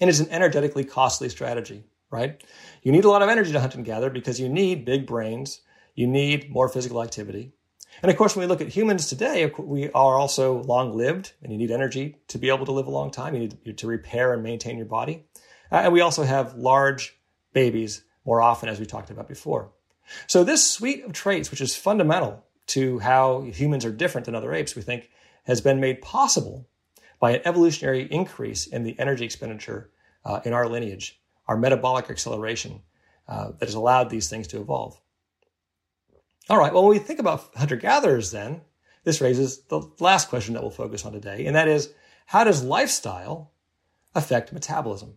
and 0.00 0.08
it's 0.08 0.20
an 0.20 0.30
energetically 0.30 0.84
costly 0.84 1.28
strategy. 1.28 1.84
Right? 2.10 2.42
You 2.82 2.92
need 2.92 3.04
a 3.04 3.10
lot 3.10 3.22
of 3.22 3.28
energy 3.28 3.52
to 3.52 3.60
hunt 3.60 3.76
and 3.76 3.84
gather 3.84 4.10
because 4.10 4.40
you 4.40 4.48
need 4.48 4.84
big 4.84 5.06
brains, 5.06 5.60
you 5.94 6.06
need 6.06 6.50
more 6.50 6.68
physical 6.68 7.02
activity, 7.02 7.52
and 8.02 8.10
of 8.10 8.16
course, 8.16 8.34
when 8.34 8.42
we 8.42 8.48
look 8.48 8.60
at 8.60 8.68
humans 8.68 9.08
today, 9.08 9.50
we 9.58 9.90
are 9.90 10.18
also 10.18 10.62
long 10.62 10.96
lived, 10.96 11.32
and 11.42 11.52
you 11.52 11.58
need 11.58 11.70
energy 11.70 12.16
to 12.28 12.38
be 12.38 12.48
able 12.48 12.66
to 12.66 12.72
live 12.72 12.86
a 12.86 12.90
long 12.90 13.10
time. 13.10 13.34
You 13.34 13.40
need 13.40 13.78
to 13.78 13.86
repair 13.86 14.32
and 14.32 14.42
maintain 14.42 14.76
your 14.76 14.86
body. 14.86 15.24
Uh, 15.70 15.76
and 15.76 15.92
we 15.92 16.00
also 16.00 16.22
have 16.22 16.54
large 16.54 17.18
babies 17.52 18.02
more 18.24 18.40
often, 18.40 18.68
as 18.68 18.80
we 18.80 18.86
talked 18.86 19.10
about 19.10 19.28
before. 19.28 19.72
So, 20.26 20.44
this 20.44 20.68
suite 20.68 21.04
of 21.04 21.12
traits, 21.12 21.50
which 21.50 21.60
is 21.60 21.76
fundamental 21.76 22.44
to 22.68 22.98
how 23.00 23.42
humans 23.42 23.84
are 23.84 23.92
different 23.92 24.24
than 24.24 24.34
other 24.34 24.52
apes, 24.52 24.74
we 24.74 24.82
think 24.82 25.10
has 25.44 25.60
been 25.60 25.80
made 25.80 26.02
possible 26.02 26.68
by 27.18 27.32
an 27.32 27.42
evolutionary 27.44 28.02
increase 28.10 28.66
in 28.66 28.82
the 28.82 28.98
energy 28.98 29.24
expenditure 29.24 29.90
uh, 30.24 30.40
in 30.44 30.52
our 30.52 30.68
lineage, 30.68 31.20
our 31.46 31.56
metabolic 31.56 32.10
acceleration 32.10 32.82
uh, 33.28 33.52
that 33.58 33.68
has 33.68 33.74
allowed 33.74 34.10
these 34.10 34.28
things 34.28 34.46
to 34.48 34.60
evolve. 34.60 34.99
All 36.50 36.58
right, 36.58 36.74
well, 36.74 36.82
when 36.82 36.90
we 36.90 36.98
think 36.98 37.20
about 37.20 37.48
hunter 37.54 37.76
gatherers, 37.76 38.32
then, 38.32 38.62
this 39.04 39.20
raises 39.20 39.60
the 39.68 39.88
last 40.00 40.28
question 40.28 40.54
that 40.54 40.62
we'll 40.62 40.72
focus 40.72 41.06
on 41.06 41.12
today, 41.12 41.46
and 41.46 41.54
that 41.54 41.68
is 41.68 41.94
how 42.26 42.42
does 42.42 42.64
lifestyle 42.64 43.52
affect 44.16 44.52
metabolism, 44.52 45.14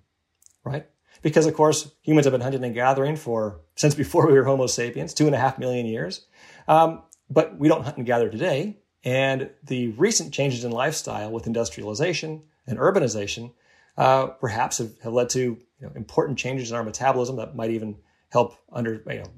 right? 0.64 0.86
Because, 1.24 1.48
of 1.48 1.56
course, 1.56 1.92
humans 2.04 2.28
have 2.28 2.34
been 2.34 2.42
hunting 2.42 2.64
and 2.64 2.76
gathering 2.76 3.16
for 3.16 3.62
since 3.76 3.96
before 3.96 4.28
we 4.32 4.34
were 4.34 4.44
Homo 4.44 4.68
sapiens, 4.68 5.16
two 5.16 5.26
and 5.26 5.34
a 5.34 5.40
half 5.40 5.58
million 5.58 5.88
years. 5.88 6.28
Um, 6.68 7.02
but 7.32 7.58
we 7.58 7.68
don't 7.68 7.84
hunt 7.84 7.98
and 7.98 8.06
gather 8.06 8.30
today. 8.30 8.78
And 9.04 9.50
the 9.64 9.88
recent 9.94 10.36
changes 10.36 10.64
in 10.64 10.72
lifestyle 10.72 11.32
with 11.32 11.48
industrialization 11.48 12.44
and 12.68 12.78
urbanization 12.78 13.54
uh, 13.98 14.28
perhaps 14.28 14.78
have, 14.78 15.00
have, 15.00 15.14
led 15.14 15.30
to 15.32 15.40
you 15.40 15.60
know, 15.82 15.92
important 15.96 16.38
changes 16.38 16.70
in 16.70 16.78
our 16.78 16.84
metabolism 16.84 17.38
that 17.38 17.56
might 17.56 17.72
even 17.72 17.98
help 18.30 18.56
under 18.72 19.04
you 19.08 19.20
know 19.20 19.32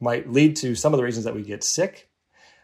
might 0.00 0.30
lead 0.30 0.56
to 0.56 0.74
some 0.74 0.92
of 0.92 0.98
the 0.98 1.04
reasons 1.04 1.24
that 1.24 1.34
we 1.34 1.42
get 1.42 1.64
sick. 1.64 2.10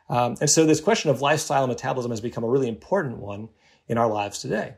Um, 0.08 0.37
and 0.40 0.50
so 0.50 0.66
this 0.66 0.80
question 0.80 1.10
of 1.10 1.20
lifestyle 1.20 1.64
and 1.64 1.70
metabolism 1.70 2.10
has 2.10 2.20
become 2.20 2.44
a 2.44 2.49
really 2.49 2.68
important 2.68 3.18
one 3.18 3.49
in 3.87 3.96
our 3.96 4.08
lives 4.08 4.40
today. 4.40 4.75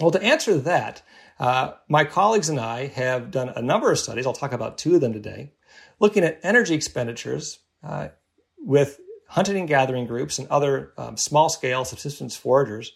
Well, 0.00 0.10
to 0.10 0.22
answer 0.22 0.56
that, 0.58 1.02
uh, 1.38 1.72
my 1.88 2.04
colleagues 2.04 2.48
and 2.48 2.58
I 2.58 2.86
have 2.86 3.30
done 3.30 3.50
a 3.50 3.62
number 3.62 3.90
of 3.92 3.98
studies. 3.98 4.26
I'll 4.26 4.32
talk 4.32 4.52
about 4.52 4.78
two 4.78 4.94
of 4.94 5.00
them 5.00 5.12
today, 5.12 5.52
looking 5.98 6.24
at 6.24 6.40
energy 6.42 6.74
expenditures 6.74 7.58
uh, 7.82 8.08
with 8.58 9.00
hunting 9.28 9.56
and 9.56 9.68
gathering 9.68 10.06
groups 10.06 10.38
and 10.38 10.48
other 10.48 10.92
um, 10.98 11.16
small 11.16 11.48
scale 11.48 11.84
subsistence 11.84 12.36
foragers 12.36 12.92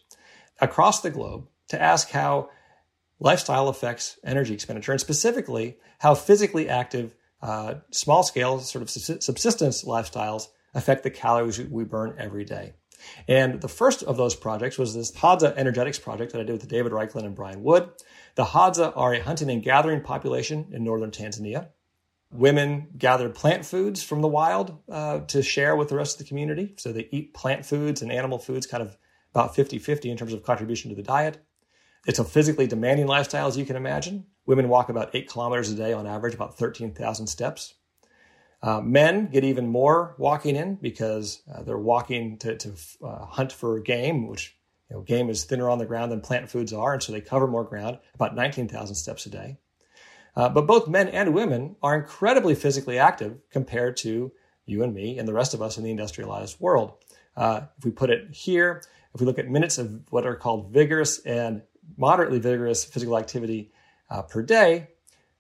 across 0.60 1.00
the 1.00 1.10
globe 1.10 1.46
to 1.68 1.80
ask 1.80 2.10
how 2.10 2.50
lifestyle 3.20 3.68
affects 3.68 4.18
energy 4.24 4.54
expenditure 4.54 4.92
and 4.92 5.00
specifically 5.00 5.78
how 5.98 6.14
physically 6.14 6.68
active 6.68 7.14
uh, 7.44 7.74
small 7.90 8.22
scale 8.22 8.58
sort 8.58 8.82
of 8.82 8.88
subsistence 8.88 9.84
lifestyles 9.84 10.48
affect 10.72 11.02
the 11.02 11.10
calories 11.10 11.60
we 11.60 11.84
burn 11.84 12.16
every 12.18 12.44
day. 12.44 12.72
And 13.28 13.60
the 13.60 13.68
first 13.68 14.02
of 14.02 14.16
those 14.16 14.34
projects 14.34 14.78
was 14.78 14.94
this 14.94 15.12
Hadza 15.12 15.54
Energetics 15.54 15.98
project 15.98 16.32
that 16.32 16.40
I 16.40 16.44
did 16.44 16.52
with 16.52 16.68
David 16.68 16.92
Raichlen 16.92 17.26
and 17.26 17.34
Brian 17.34 17.62
Wood. 17.62 17.90
The 18.34 18.46
Hadza 18.46 18.96
are 18.96 19.12
a 19.12 19.22
hunting 19.22 19.50
and 19.50 19.62
gathering 19.62 20.00
population 20.00 20.68
in 20.72 20.84
northern 20.84 21.10
Tanzania. 21.10 21.68
Women 22.32 22.88
gathered 22.96 23.34
plant 23.34 23.66
foods 23.66 24.02
from 24.02 24.22
the 24.22 24.28
wild 24.28 24.78
uh, 24.90 25.20
to 25.20 25.42
share 25.42 25.76
with 25.76 25.90
the 25.90 25.96
rest 25.96 26.14
of 26.14 26.24
the 26.24 26.28
community. 26.28 26.74
So 26.78 26.92
they 26.92 27.08
eat 27.12 27.34
plant 27.34 27.66
foods 27.66 28.00
and 28.00 28.10
animal 28.10 28.38
foods 28.38 28.66
kind 28.66 28.82
of 28.82 28.96
about 29.34 29.54
50 29.54 29.78
50 29.78 30.10
in 30.10 30.16
terms 30.16 30.32
of 30.32 30.42
contribution 30.42 30.88
to 30.88 30.96
the 30.96 31.02
diet. 31.02 31.44
It's 32.06 32.18
a 32.18 32.24
physically 32.24 32.66
demanding 32.66 33.06
lifestyle, 33.06 33.48
as 33.48 33.58
you 33.58 33.66
can 33.66 33.76
imagine. 33.76 34.26
Women 34.46 34.68
walk 34.68 34.88
about 34.88 35.10
eight 35.14 35.28
kilometers 35.28 35.70
a 35.70 35.74
day 35.74 35.92
on 35.92 36.06
average, 36.06 36.34
about 36.34 36.58
13,000 36.58 37.26
steps. 37.26 37.74
Uh, 38.62 38.80
men 38.80 39.26
get 39.26 39.44
even 39.44 39.66
more 39.66 40.14
walking 40.18 40.56
in 40.56 40.76
because 40.76 41.42
uh, 41.52 41.62
they're 41.62 41.76
walking 41.76 42.38
to, 42.38 42.56
to 42.56 42.72
uh, 43.04 43.26
hunt 43.26 43.52
for 43.52 43.78
game, 43.80 44.26
which 44.26 44.56
you 44.88 44.96
know, 44.96 45.02
game 45.02 45.28
is 45.28 45.44
thinner 45.44 45.68
on 45.68 45.78
the 45.78 45.86
ground 45.86 46.10
than 46.10 46.20
plant 46.20 46.48
foods 46.48 46.72
are, 46.72 46.94
and 46.94 47.02
so 47.02 47.12
they 47.12 47.20
cover 47.20 47.46
more 47.46 47.64
ground, 47.64 47.98
about 48.14 48.34
19,000 48.34 48.94
steps 48.94 49.26
a 49.26 49.30
day. 49.30 49.58
Uh, 50.36 50.48
but 50.48 50.66
both 50.66 50.88
men 50.88 51.08
and 51.08 51.34
women 51.34 51.76
are 51.82 51.94
incredibly 51.94 52.54
physically 52.54 52.98
active 52.98 53.38
compared 53.50 53.96
to 53.98 54.32
you 54.66 54.82
and 54.82 54.94
me 54.94 55.18
and 55.18 55.28
the 55.28 55.32
rest 55.32 55.54
of 55.54 55.62
us 55.62 55.76
in 55.76 55.84
the 55.84 55.90
industrialized 55.90 56.58
world. 56.60 56.94
Uh, 57.36 57.62
if 57.78 57.84
we 57.84 57.90
put 57.90 58.10
it 58.10 58.34
here, 58.34 58.82
if 59.14 59.20
we 59.20 59.26
look 59.26 59.38
at 59.38 59.48
minutes 59.48 59.78
of 59.78 60.02
what 60.10 60.26
are 60.26 60.36
called 60.36 60.72
vigorous 60.72 61.18
and 61.20 61.62
moderately 61.96 62.38
vigorous 62.38 62.84
physical 62.84 63.18
activity 63.18 63.70
uh, 64.10 64.22
per 64.22 64.42
day, 64.42 64.88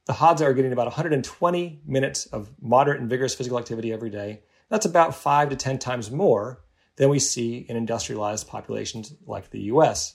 the 0.06 0.12
Hadza 0.12 0.42
are 0.42 0.54
getting 0.54 0.72
about 0.72 0.86
120 0.86 1.82
minutes 1.86 2.26
of 2.26 2.50
moderate 2.60 3.00
and 3.00 3.08
vigorous 3.08 3.34
physical 3.34 3.58
activity 3.58 3.92
every 3.92 4.10
day. 4.10 4.42
That's 4.68 4.86
about 4.86 5.14
five 5.14 5.50
to 5.50 5.56
10 5.56 5.78
times 5.78 6.10
more 6.10 6.62
than 6.96 7.08
we 7.08 7.18
see 7.18 7.66
in 7.68 7.76
industrialized 7.76 8.48
populations 8.48 9.14
like 9.26 9.50
the 9.50 9.62
US. 9.62 10.14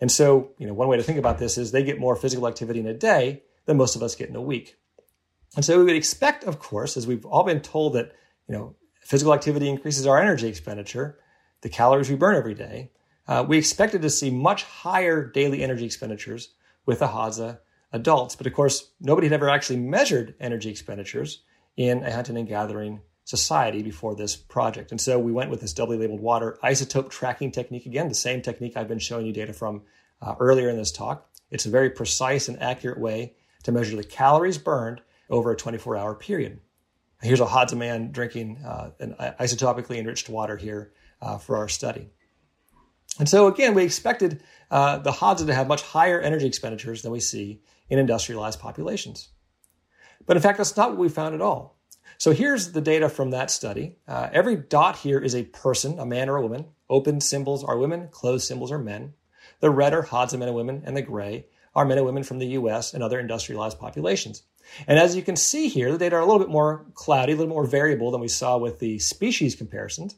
And 0.00 0.10
so, 0.10 0.50
you 0.58 0.66
know, 0.66 0.74
one 0.74 0.88
way 0.88 0.96
to 0.96 1.02
think 1.02 1.18
about 1.18 1.38
this 1.38 1.56
is 1.56 1.70
they 1.70 1.84
get 1.84 2.00
more 2.00 2.16
physical 2.16 2.48
activity 2.48 2.80
in 2.80 2.86
a 2.86 2.94
day 2.94 3.42
than 3.66 3.76
most 3.76 3.94
of 3.94 4.02
us 4.02 4.16
get 4.16 4.28
in 4.28 4.36
a 4.36 4.42
week. 4.42 4.76
And 5.54 5.64
so 5.64 5.78
we 5.78 5.84
would 5.84 5.96
expect, 5.96 6.44
of 6.44 6.58
course, 6.58 6.96
as 6.96 7.06
we've 7.06 7.24
all 7.24 7.44
been 7.44 7.60
told 7.60 7.94
that, 7.94 8.12
you 8.48 8.54
know, 8.54 8.74
physical 9.00 9.34
activity 9.34 9.68
increases 9.68 10.06
our 10.06 10.20
energy 10.20 10.48
expenditure, 10.48 11.18
the 11.60 11.68
calories 11.68 12.10
we 12.10 12.16
burn 12.16 12.36
every 12.36 12.54
day, 12.54 12.90
uh, 13.28 13.44
we 13.46 13.58
expected 13.58 14.02
to 14.02 14.10
see 14.10 14.30
much 14.30 14.64
higher 14.64 15.24
daily 15.24 15.62
energy 15.62 15.84
expenditures 15.84 16.54
with 16.86 16.98
the 16.98 17.06
Hadza 17.06 17.58
adults. 17.92 18.36
But 18.36 18.46
of 18.46 18.52
course, 18.52 18.90
nobody 19.00 19.26
had 19.26 19.34
ever 19.34 19.48
actually 19.48 19.78
measured 19.78 20.34
energy 20.40 20.70
expenditures 20.70 21.42
in 21.76 22.02
a 22.04 22.12
hunting 22.12 22.36
and 22.36 22.48
gathering 22.48 23.00
society 23.24 23.82
before 23.82 24.14
this 24.14 24.36
project. 24.36 24.90
And 24.90 25.00
so 25.00 25.18
we 25.18 25.32
went 25.32 25.50
with 25.50 25.60
this 25.60 25.72
doubly 25.72 25.96
labeled 25.96 26.20
water 26.20 26.58
isotope 26.62 27.10
tracking 27.10 27.52
technique 27.52 27.86
again, 27.86 28.08
the 28.08 28.14
same 28.14 28.42
technique 28.42 28.76
I've 28.76 28.88
been 28.88 28.98
showing 28.98 29.26
you 29.26 29.32
data 29.32 29.52
from 29.52 29.82
uh, 30.20 30.34
earlier 30.40 30.68
in 30.68 30.76
this 30.76 30.92
talk. 30.92 31.28
It's 31.50 31.66
a 31.66 31.70
very 31.70 31.90
precise 31.90 32.48
and 32.48 32.60
accurate 32.60 32.98
way 32.98 33.34
to 33.64 33.72
measure 33.72 33.96
the 33.96 34.04
calories 34.04 34.58
burned 34.58 35.00
over 35.30 35.52
a 35.52 35.56
24 35.56 35.96
hour 35.96 36.14
period. 36.14 36.60
Here's 37.20 37.40
a 37.40 37.46
Hadza 37.46 37.76
man 37.76 38.10
drinking 38.10 38.58
uh, 38.64 38.90
an 38.98 39.14
isotopically 39.18 39.98
enriched 39.98 40.28
water 40.28 40.56
here 40.56 40.92
uh, 41.20 41.38
for 41.38 41.56
our 41.56 41.68
study. 41.68 42.10
And 43.18 43.28
so 43.28 43.46
again, 43.46 43.74
we 43.74 43.84
expected 43.84 44.42
uh, 44.70 44.98
the 44.98 45.12
Hadza 45.12 45.46
to 45.46 45.54
have 45.54 45.68
much 45.68 45.82
higher 45.82 46.20
energy 46.20 46.46
expenditures 46.46 47.02
than 47.02 47.12
we 47.12 47.20
see 47.20 47.60
in 47.88 47.98
industrialized 47.98 48.60
populations. 48.60 49.30
But 50.26 50.36
in 50.36 50.42
fact, 50.42 50.58
that's 50.58 50.76
not 50.76 50.90
what 50.90 50.98
we 50.98 51.08
found 51.08 51.34
at 51.34 51.40
all. 51.40 51.78
So 52.18 52.32
here's 52.32 52.72
the 52.72 52.80
data 52.80 53.08
from 53.08 53.30
that 53.30 53.50
study. 53.50 53.96
Uh, 54.06 54.28
every 54.32 54.56
dot 54.56 54.96
here 54.96 55.18
is 55.18 55.34
a 55.34 55.44
person, 55.44 55.98
a 55.98 56.06
man 56.06 56.28
or 56.28 56.36
a 56.36 56.42
woman. 56.42 56.66
Open 56.88 57.20
symbols 57.20 57.64
are 57.64 57.78
women, 57.78 58.08
closed 58.10 58.46
symbols 58.46 58.70
are 58.70 58.78
men. 58.78 59.14
The 59.60 59.70
red 59.70 59.94
are 59.94 60.04
Hadza 60.04 60.38
men 60.38 60.48
and 60.48 60.56
women, 60.56 60.82
and 60.84 60.96
the 60.96 61.02
gray 61.02 61.46
are 61.74 61.84
men 61.84 61.98
and 61.98 62.06
women 62.06 62.22
from 62.22 62.38
the 62.38 62.48
US 62.48 62.94
and 62.94 63.02
other 63.02 63.18
industrialized 63.18 63.78
populations. 63.78 64.42
And 64.86 64.98
as 64.98 65.16
you 65.16 65.22
can 65.22 65.36
see 65.36 65.68
here, 65.68 65.90
the 65.90 65.98
data 65.98 66.16
are 66.16 66.20
a 66.20 66.26
little 66.26 66.38
bit 66.38 66.48
more 66.48 66.86
cloudy, 66.94 67.32
a 67.32 67.36
little 67.36 67.52
more 67.52 67.66
variable 67.66 68.10
than 68.10 68.20
we 68.20 68.28
saw 68.28 68.58
with 68.58 68.78
the 68.78 68.98
species 68.98 69.54
comparisons 69.54 70.16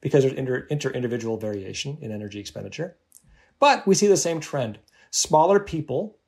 because 0.00 0.24
there's 0.24 0.36
inter, 0.36 0.66
inter-individual 0.70 1.38
variation 1.38 1.98
in 2.00 2.12
energy 2.12 2.38
expenditure. 2.38 2.96
But 3.58 3.86
we 3.86 3.94
see 3.94 4.06
the 4.06 4.16
same 4.16 4.40
trend. 4.40 4.78
Smaller 5.10 5.58
people, 5.58 6.18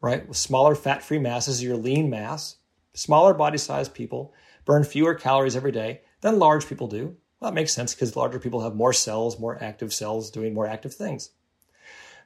right, 0.00 0.26
with 0.26 0.36
smaller 0.36 0.74
fat-free 0.74 1.18
masses, 1.18 1.62
your 1.62 1.76
lean 1.76 2.08
mass, 2.10 2.56
smaller 2.94 3.34
body 3.34 3.58
size 3.58 3.88
people 3.88 4.32
burn 4.64 4.84
fewer 4.84 5.14
calories 5.14 5.56
every 5.56 5.72
day 5.72 6.00
than 6.20 6.38
large 6.38 6.66
people 6.66 6.88
do. 6.88 7.16
Well, 7.40 7.50
that 7.50 7.54
makes 7.54 7.72
sense 7.72 7.94
because 7.94 8.16
larger 8.16 8.40
people 8.40 8.62
have 8.62 8.74
more 8.74 8.92
cells, 8.92 9.38
more 9.38 9.62
active 9.62 9.94
cells 9.94 10.30
doing 10.30 10.54
more 10.54 10.66
active 10.66 10.94
things. 10.94 11.30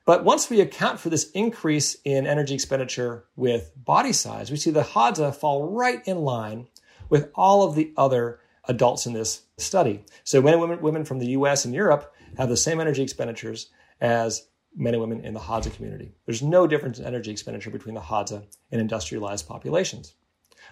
But 0.04 0.24
once 0.24 0.50
we 0.50 0.60
account 0.60 0.98
for 0.98 1.10
this 1.10 1.30
increase 1.30 1.96
in 2.04 2.26
energy 2.26 2.54
expenditure 2.54 3.26
with 3.36 3.72
body 3.76 4.12
size, 4.12 4.50
we 4.50 4.56
see 4.56 4.70
the 4.70 4.82
Hadza 4.82 5.34
fall 5.34 5.70
right 5.70 6.02
in 6.08 6.18
line 6.18 6.66
with 7.08 7.30
all 7.34 7.62
of 7.62 7.76
the 7.76 7.92
other 7.96 8.40
adults 8.64 9.06
in 9.06 9.12
this 9.12 9.42
study. 9.58 10.04
So 10.24 10.42
men 10.42 10.54
and 10.54 10.62
women, 10.62 10.80
women 10.80 11.04
from 11.04 11.18
the 11.18 11.28
US 11.28 11.64
and 11.64 11.74
Europe 11.74 12.12
have 12.36 12.48
the 12.48 12.56
same 12.56 12.80
energy 12.80 13.02
expenditures 13.02 13.70
as 14.00 14.48
men 14.74 14.94
and 14.94 15.00
women 15.00 15.24
in 15.24 15.34
the 15.34 15.40
Hadza 15.40 15.74
community. 15.74 16.12
There's 16.26 16.42
no 16.42 16.66
difference 16.66 16.98
in 16.98 17.04
energy 17.04 17.30
expenditure 17.30 17.70
between 17.70 17.94
the 17.94 18.00
Hadza 18.00 18.44
and 18.70 18.80
industrialized 18.80 19.46
populations. 19.46 20.14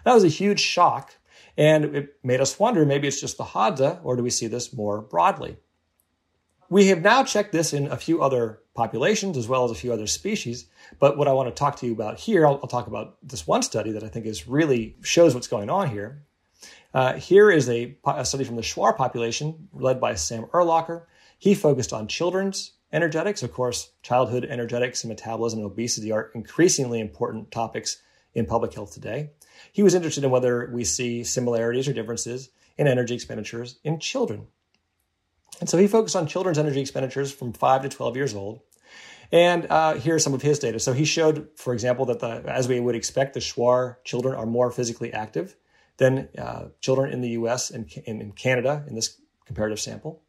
That 0.04 0.14
was 0.14 0.24
a 0.24 0.28
huge 0.28 0.60
shock. 0.60 1.14
And 1.56 1.96
it 1.96 2.16
made 2.22 2.40
us 2.40 2.58
wonder 2.58 2.84
maybe 2.84 3.08
it's 3.08 3.20
just 3.20 3.36
the 3.36 3.44
Hadza, 3.44 4.00
or 4.02 4.16
do 4.16 4.22
we 4.22 4.30
see 4.30 4.46
this 4.46 4.72
more 4.72 5.00
broadly? 5.00 5.56
We 6.68 6.86
have 6.86 7.02
now 7.02 7.24
checked 7.24 7.52
this 7.52 7.72
in 7.72 7.88
a 7.88 7.96
few 7.96 8.22
other 8.22 8.60
populations 8.74 9.36
as 9.36 9.48
well 9.48 9.64
as 9.64 9.70
a 9.70 9.74
few 9.74 9.92
other 9.92 10.06
species. 10.06 10.66
But 10.98 11.18
what 11.18 11.28
I 11.28 11.32
want 11.32 11.48
to 11.48 11.58
talk 11.58 11.76
to 11.76 11.86
you 11.86 11.92
about 11.92 12.18
here, 12.18 12.46
I'll, 12.46 12.60
I'll 12.62 12.68
talk 12.68 12.86
about 12.86 13.16
this 13.22 13.46
one 13.46 13.62
study 13.62 13.92
that 13.92 14.04
I 14.04 14.08
think 14.08 14.26
is 14.26 14.46
really 14.46 14.96
shows 15.02 15.34
what's 15.34 15.48
going 15.48 15.68
on 15.68 15.90
here. 15.90 16.22
Uh, 16.94 17.14
here 17.14 17.50
is 17.50 17.68
a, 17.68 17.96
a, 18.04 18.24
study 18.24 18.44
from 18.44 18.56
the 18.56 18.62
Shuar 18.62 18.96
population 18.96 19.68
led 19.72 20.00
by 20.00 20.14
Sam 20.14 20.44
Urlacher. 20.46 21.02
He 21.38 21.54
focused 21.54 21.92
on 21.92 22.08
children's 22.08 22.72
energetics. 22.92 23.42
Of 23.42 23.52
course, 23.52 23.90
childhood 24.02 24.44
energetics 24.44 25.04
and 25.04 25.08
metabolism 25.08 25.60
and 25.60 25.66
obesity 25.66 26.12
are 26.12 26.30
increasingly 26.34 27.00
important 27.00 27.50
topics 27.50 28.02
in 28.34 28.46
public 28.46 28.74
health 28.74 28.92
today. 28.92 29.30
He 29.72 29.82
was 29.82 29.94
interested 29.94 30.24
in 30.24 30.30
whether 30.30 30.70
we 30.72 30.84
see 30.84 31.24
similarities 31.24 31.88
or 31.88 31.92
differences 31.92 32.50
in 32.76 32.86
energy 32.86 33.14
expenditures 33.14 33.78
in 33.84 33.98
children. 33.98 34.46
And 35.60 35.68
so 35.68 35.76
he 35.76 35.86
focused 35.86 36.16
on 36.16 36.26
children's 36.26 36.58
energy 36.58 36.80
expenditures 36.80 37.32
from 37.32 37.52
5 37.52 37.82
to 37.82 37.88
12 37.88 38.16
years 38.16 38.34
old. 38.34 38.60
And 39.32 39.66
uh, 39.70 39.94
here 39.94 40.16
are 40.16 40.20
some 40.20 40.34
of 40.34 40.42
his 40.42 40.58
data. 40.58 40.80
So 40.80 40.92
he 40.92 41.04
showed, 41.04 41.48
for 41.56 41.72
example, 41.72 42.06
that 42.06 42.20
the, 42.20 42.42
as 42.46 42.66
we 42.66 42.80
would 42.80 42.96
expect, 42.96 43.34
the 43.34 43.40
Shuar 43.40 43.96
children 44.04 44.34
are 44.34 44.46
more 44.46 44.70
physically 44.72 45.12
active 45.12 45.56
than 45.98 46.28
uh, 46.36 46.68
children 46.80 47.12
in 47.12 47.20
the 47.20 47.30
US 47.30 47.70
and 47.70 47.90
in 48.06 48.32
Canada 48.32 48.84
in 48.88 48.94
this 48.94 49.20
comparative 49.44 49.78
sample. 49.78 50.22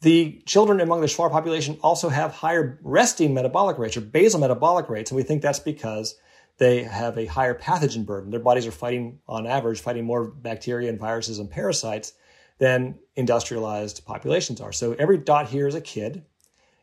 The 0.00 0.42
children 0.44 0.80
among 0.80 1.00
the 1.00 1.06
Shuar 1.06 1.30
population 1.30 1.78
also 1.82 2.08
have 2.10 2.32
higher 2.32 2.78
resting 2.82 3.32
metabolic 3.32 3.78
rates 3.78 3.96
or 3.96 4.02
basal 4.02 4.40
metabolic 4.40 4.88
rates, 4.88 5.10
and 5.10 5.16
we 5.16 5.22
think 5.22 5.40
that's 5.40 5.58
because 5.60 6.16
they 6.58 6.82
have 6.82 7.16
a 7.18 7.26
higher 7.26 7.54
pathogen 7.54 8.04
burden. 8.04 8.30
Their 8.30 8.40
bodies 8.40 8.66
are 8.66 8.72
fighting, 8.72 9.20
on 9.26 9.46
average, 9.46 9.80
fighting 9.80 10.04
more 10.04 10.26
bacteria 10.26 10.88
and 10.88 10.98
viruses 10.98 11.38
and 11.38 11.50
parasites 11.50 12.12
than 12.58 12.98
industrialized 13.16 14.04
populations 14.04 14.60
are. 14.60 14.72
So 14.72 14.92
every 14.92 15.18
dot 15.18 15.48
here 15.48 15.66
is 15.66 15.74
a 15.74 15.80
kid. 15.80 16.24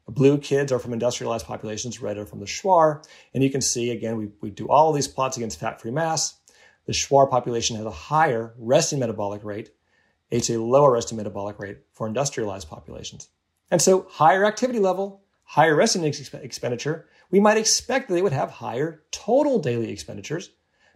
Blue 0.08 0.38
kids 0.38 0.72
are 0.72 0.80
from 0.80 0.92
industrialized 0.92 1.46
populations, 1.46 2.02
red 2.02 2.18
are 2.18 2.26
from 2.26 2.40
the 2.40 2.46
Shuar. 2.46 3.06
And 3.34 3.44
you 3.44 3.50
can 3.50 3.62
see, 3.62 3.92
again, 3.92 4.18
we, 4.18 4.30
we 4.42 4.50
do 4.50 4.68
all 4.68 4.90
of 4.90 4.96
these 4.96 5.08
plots 5.08 5.38
against 5.38 5.60
fat 5.60 5.80
free 5.80 5.92
mass. 5.92 6.38
The 6.86 6.92
Shuar 6.92 7.30
population 7.30 7.78
has 7.78 7.86
a 7.86 7.92
higher 7.92 8.54
resting 8.58 9.00
metabolic 9.00 9.44
rate. 9.44 9.70
It's 10.32 10.50
a 10.50 10.60
lower 10.60 10.94
resting 10.94 11.18
metabolic 11.18 11.60
rate 11.60 11.80
for 11.92 12.08
industrialized 12.08 12.70
populations. 12.70 13.28
And 13.70 13.82
so, 13.82 14.08
higher 14.10 14.46
activity 14.46 14.80
level, 14.80 15.24
higher 15.44 15.76
resting 15.76 16.06
ex- 16.06 16.34
expenditure, 16.34 17.08
we 17.30 17.40
might 17.40 17.58
expect 17.58 18.08
that 18.08 18.14
they 18.14 18.22
would 18.22 18.34
have 18.34 18.50
higher 18.50 19.04
total 19.12 19.60
daily 19.60 19.92
expenditures. 19.92 20.50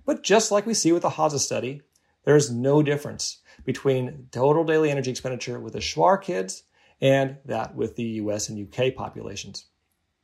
But 0.06 0.24
just 0.24 0.52
like 0.52 0.66
we 0.66 0.74
see 0.74 0.92
with 0.92 1.02
the 1.02 1.10
Hadza 1.10 1.40
study, 1.40 1.82
there 2.24 2.36
is 2.36 2.52
no 2.52 2.82
difference 2.82 3.40
between 3.64 4.28
total 4.32 4.64
daily 4.64 4.92
energy 4.92 5.12
expenditure 5.12 5.60
with 5.60 5.74
the 5.74 5.80
Shuar 5.80 6.22
kids 6.22 6.64
and 7.02 7.38
that 7.46 7.76
with 7.76 7.96
the 7.96 8.04
US 8.04 8.50
and 8.50 8.60
UK 8.68 8.96
populations. 8.96 9.66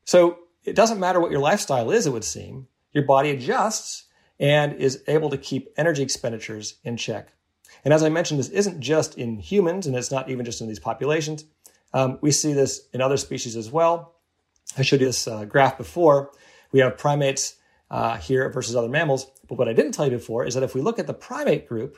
So 0.05 0.39
it 0.63 0.75
doesn't 0.75 0.99
matter 0.99 1.19
what 1.19 1.31
your 1.31 1.39
lifestyle 1.39 1.91
is, 1.91 2.05
it 2.05 2.11
would 2.13 2.23
seem. 2.23 2.67
Your 2.91 3.05
body 3.05 3.31
adjusts 3.31 4.05
and 4.39 4.73
is 4.73 5.03
able 5.07 5.29
to 5.29 5.37
keep 5.37 5.69
energy 5.77 6.03
expenditures 6.03 6.75
in 6.83 6.97
check. 6.97 7.33
And 7.83 7.93
as 7.93 8.03
I 8.03 8.09
mentioned, 8.09 8.39
this 8.39 8.49
isn't 8.49 8.79
just 8.79 9.17
in 9.17 9.39
humans, 9.39 9.87
and 9.87 9.95
it's 9.95 10.11
not 10.11 10.29
even 10.29 10.45
just 10.45 10.61
in 10.61 10.67
these 10.67 10.79
populations. 10.79 11.45
Um, 11.93 12.19
we 12.21 12.31
see 12.31 12.53
this 12.53 12.87
in 12.93 13.01
other 13.01 13.17
species 13.17 13.55
as 13.55 13.71
well. 13.71 14.15
I 14.77 14.81
showed 14.83 15.01
you 15.01 15.07
this 15.07 15.27
uh, 15.27 15.45
graph 15.45 15.77
before. 15.77 16.31
We 16.71 16.79
have 16.79 16.97
primates 16.97 17.55
uh, 17.89 18.17
here 18.17 18.49
versus 18.49 18.75
other 18.75 18.87
mammals. 18.87 19.29
But 19.47 19.57
what 19.57 19.67
I 19.67 19.73
didn't 19.73 19.91
tell 19.91 20.05
you 20.05 20.11
before 20.11 20.45
is 20.45 20.53
that 20.53 20.63
if 20.63 20.73
we 20.73 20.81
look 20.81 20.99
at 20.99 21.07
the 21.07 21.13
primate 21.13 21.67
group, 21.67 21.97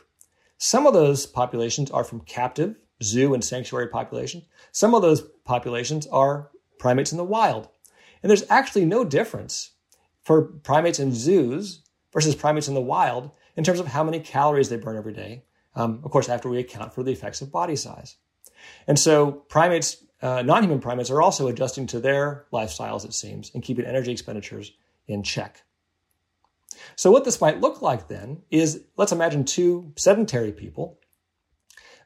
some 0.57 0.87
of 0.87 0.93
those 0.93 1.25
populations 1.25 1.91
are 1.91 2.03
from 2.03 2.21
captive 2.21 2.75
zoo 3.03 3.33
and 3.33 3.43
sanctuary 3.43 3.87
populations. 3.87 4.45
Some 4.71 4.95
of 4.95 5.01
those 5.01 5.21
populations 5.45 6.07
are 6.07 6.49
primates 6.79 7.11
in 7.11 7.17
the 7.17 7.23
wild. 7.23 7.67
And 8.21 8.29
there's 8.29 8.49
actually 8.49 8.85
no 8.85 9.03
difference 9.03 9.71
for 10.23 10.41
primates 10.41 10.99
in 10.99 11.13
zoos 11.13 11.81
versus 12.11 12.35
primates 12.35 12.67
in 12.67 12.73
the 12.73 12.81
wild 12.81 13.31
in 13.55 13.63
terms 13.63 13.79
of 13.79 13.87
how 13.87 14.03
many 14.03 14.19
calories 14.19 14.69
they 14.69 14.77
burn 14.77 14.97
every 14.97 15.13
day. 15.13 15.43
Um, 15.75 16.01
of 16.03 16.11
course, 16.11 16.29
after 16.29 16.49
we 16.49 16.59
account 16.59 16.93
for 16.93 17.03
the 17.03 17.11
effects 17.11 17.41
of 17.41 17.51
body 17.51 17.75
size. 17.75 18.15
And 18.87 18.97
so 18.97 19.31
primates, 19.31 19.97
uh, 20.21 20.41
non-human 20.41 20.79
primates 20.79 21.09
are 21.09 21.21
also 21.21 21.47
adjusting 21.47 21.87
to 21.87 21.99
their 21.99 22.45
lifestyles, 22.53 23.05
it 23.05 23.13
seems, 23.13 23.51
and 23.53 23.63
keeping 23.63 23.85
energy 23.85 24.11
expenditures 24.11 24.71
in 25.07 25.23
check. 25.23 25.63
So 26.95 27.11
what 27.11 27.25
this 27.25 27.41
might 27.41 27.61
look 27.61 27.81
like 27.81 28.07
then 28.07 28.43
is, 28.49 28.83
let's 28.97 29.11
imagine 29.11 29.45
two 29.45 29.93
sedentary 29.95 30.51
people. 30.51 30.99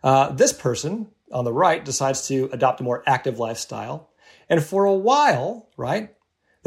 Uh, 0.03 0.31
this 0.31 0.53
person 0.53 1.07
on 1.31 1.45
the 1.45 1.53
right 1.53 1.83
decides 1.83 2.27
to 2.27 2.49
adopt 2.51 2.79
a 2.79 2.83
more 2.83 3.03
active 3.05 3.39
lifestyle. 3.39 4.09
And 4.49 4.63
for 4.63 4.85
a 4.85 4.93
while, 4.93 5.69
right, 5.77 6.15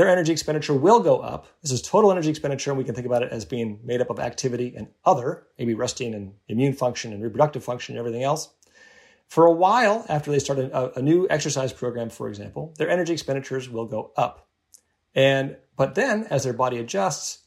their 0.00 0.08
energy 0.08 0.32
expenditure 0.32 0.72
will 0.72 1.00
go 1.00 1.18
up. 1.18 1.46
This 1.60 1.72
is 1.72 1.82
total 1.82 2.10
energy 2.10 2.30
expenditure, 2.30 2.70
and 2.70 2.78
we 2.78 2.84
can 2.84 2.94
think 2.94 3.06
about 3.06 3.22
it 3.22 3.30
as 3.32 3.44
being 3.44 3.80
made 3.84 4.00
up 4.00 4.08
of 4.08 4.18
activity 4.18 4.72
and 4.74 4.88
other, 5.04 5.46
maybe 5.58 5.74
resting 5.74 6.14
and 6.14 6.32
immune 6.48 6.72
function 6.72 7.12
and 7.12 7.22
reproductive 7.22 7.62
function 7.62 7.94
and 7.94 7.98
everything 7.98 8.22
else. 8.22 8.48
For 9.28 9.44
a 9.44 9.52
while, 9.52 10.06
after 10.08 10.30
they 10.30 10.38
start 10.38 10.58
a, 10.58 10.98
a 10.98 11.02
new 11.02 11.26
exercise 11.28 11.74
program, 11.74 12.08
for 12.08 12.30
example, 12.30 12.72
their 12.78 12.88
energy 12.88 13.12
expenditures 13.12 13.68
will 13.68 13.84
go 13.84 14.10
up. 14.16 14.48
And 15.14 15.58
but 15.76 15.96
then, 15.96 16.24
as 16.30 16.44
their 16.44 16.54
body 16.54 16.78
adjusts, 16.78 17.40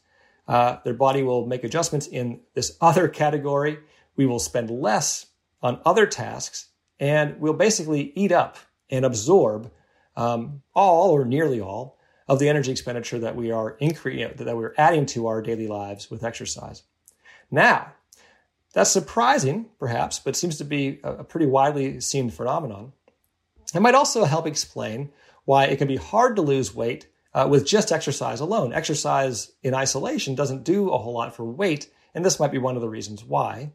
uh, 0.46 0.76
their 0.84 0.94
body 0.94 1.24
will 1.24 1.48
make 1.48 1.64
adjustments 1.64 2.06
in 2.06 2.38
this 2.54 2.76
other 2.80 3.08
category. 3.08 3.78
We 4.14 4.26
will 4.26 4.38
spend 4.38 4.70
less 4.70 5.26
on 5.60 5.80
other 5.84 6.06
tasks, 6.06 6.68
and 7.00 7.40
we'll 7.40 7.54
basically 7.54 8.12
eat 8.14 8.30
up 8.30 8.58
and 8.90 9.04
absorb 9.04 9.72
um, 10.14 10.62
all 10.72 11.10
or 11.10 11.24
nearly 11.24 11.60
all 11.60 11.98
of 12.26 12.38
the 12.38 12.48
energy 12.48 12.70
expenditure 12.70 13.18
that 13.18 13.36
we 13.36 13.50
are 13.50 13.76
increasing 13.80 14.32
that 14.36 14.56
we're 14.56 14.74
adding 14.78 15.06
to 15.06 15.26
our 15.26 15.42
daily 15.42 15.68
lives 15.68 16.10
with 16.10 16.24
exercise. 16.24 16.82
Now, 17.50 17.92
that's 18.72 18.90
surprising, 18.90 19.66
perhaps, 19.78 20.18
but 20.18 20.34
seems 20.34 20.58
to 20.58 20.64
be 20.64 21.00
a, 21.04 21.12
a 21.12 21.24
pretty 21.24 21.46
widely 21.46 22.00
seen 22.00 22.30
phenomenon. 22.30 22.92
It 23.74 23.80
might 23.80 23.94
also 23.94 24.24
help 24.24 24.46
explain 24.46 25.10
why 25.44 25.66
it 25.66 25.76
can 25.76 25.88
be 25.88 25.96
hard 25.96 26.36
to 26.36 26.42
lose 26.42 26.74
weight 26.74 27.06
uh, 27.34 27.46
with 27.48 27.66
just 27.66 27.92
exercise 27.92 28.40
alone. 28.40 28.72
Exercise 28.72 29.52
in 29.62 29.74
isolation 29.74 30.34
doesn't 30.34 30.64
do 30.64 30.90
a 30.90 30.98
whole 30.98 31.12
lot 31.12 31.34
for 31.34 31.44
weight, 31.44 31.90
and 32.14 32.24
this 32.24 32.40
might 32.40 32.52
be 32.52 32.58
one 32.58 32.76
of 32.76 32.82
the 32.82 32.88
reasons 32.88 33.24
why. 33.24 33.72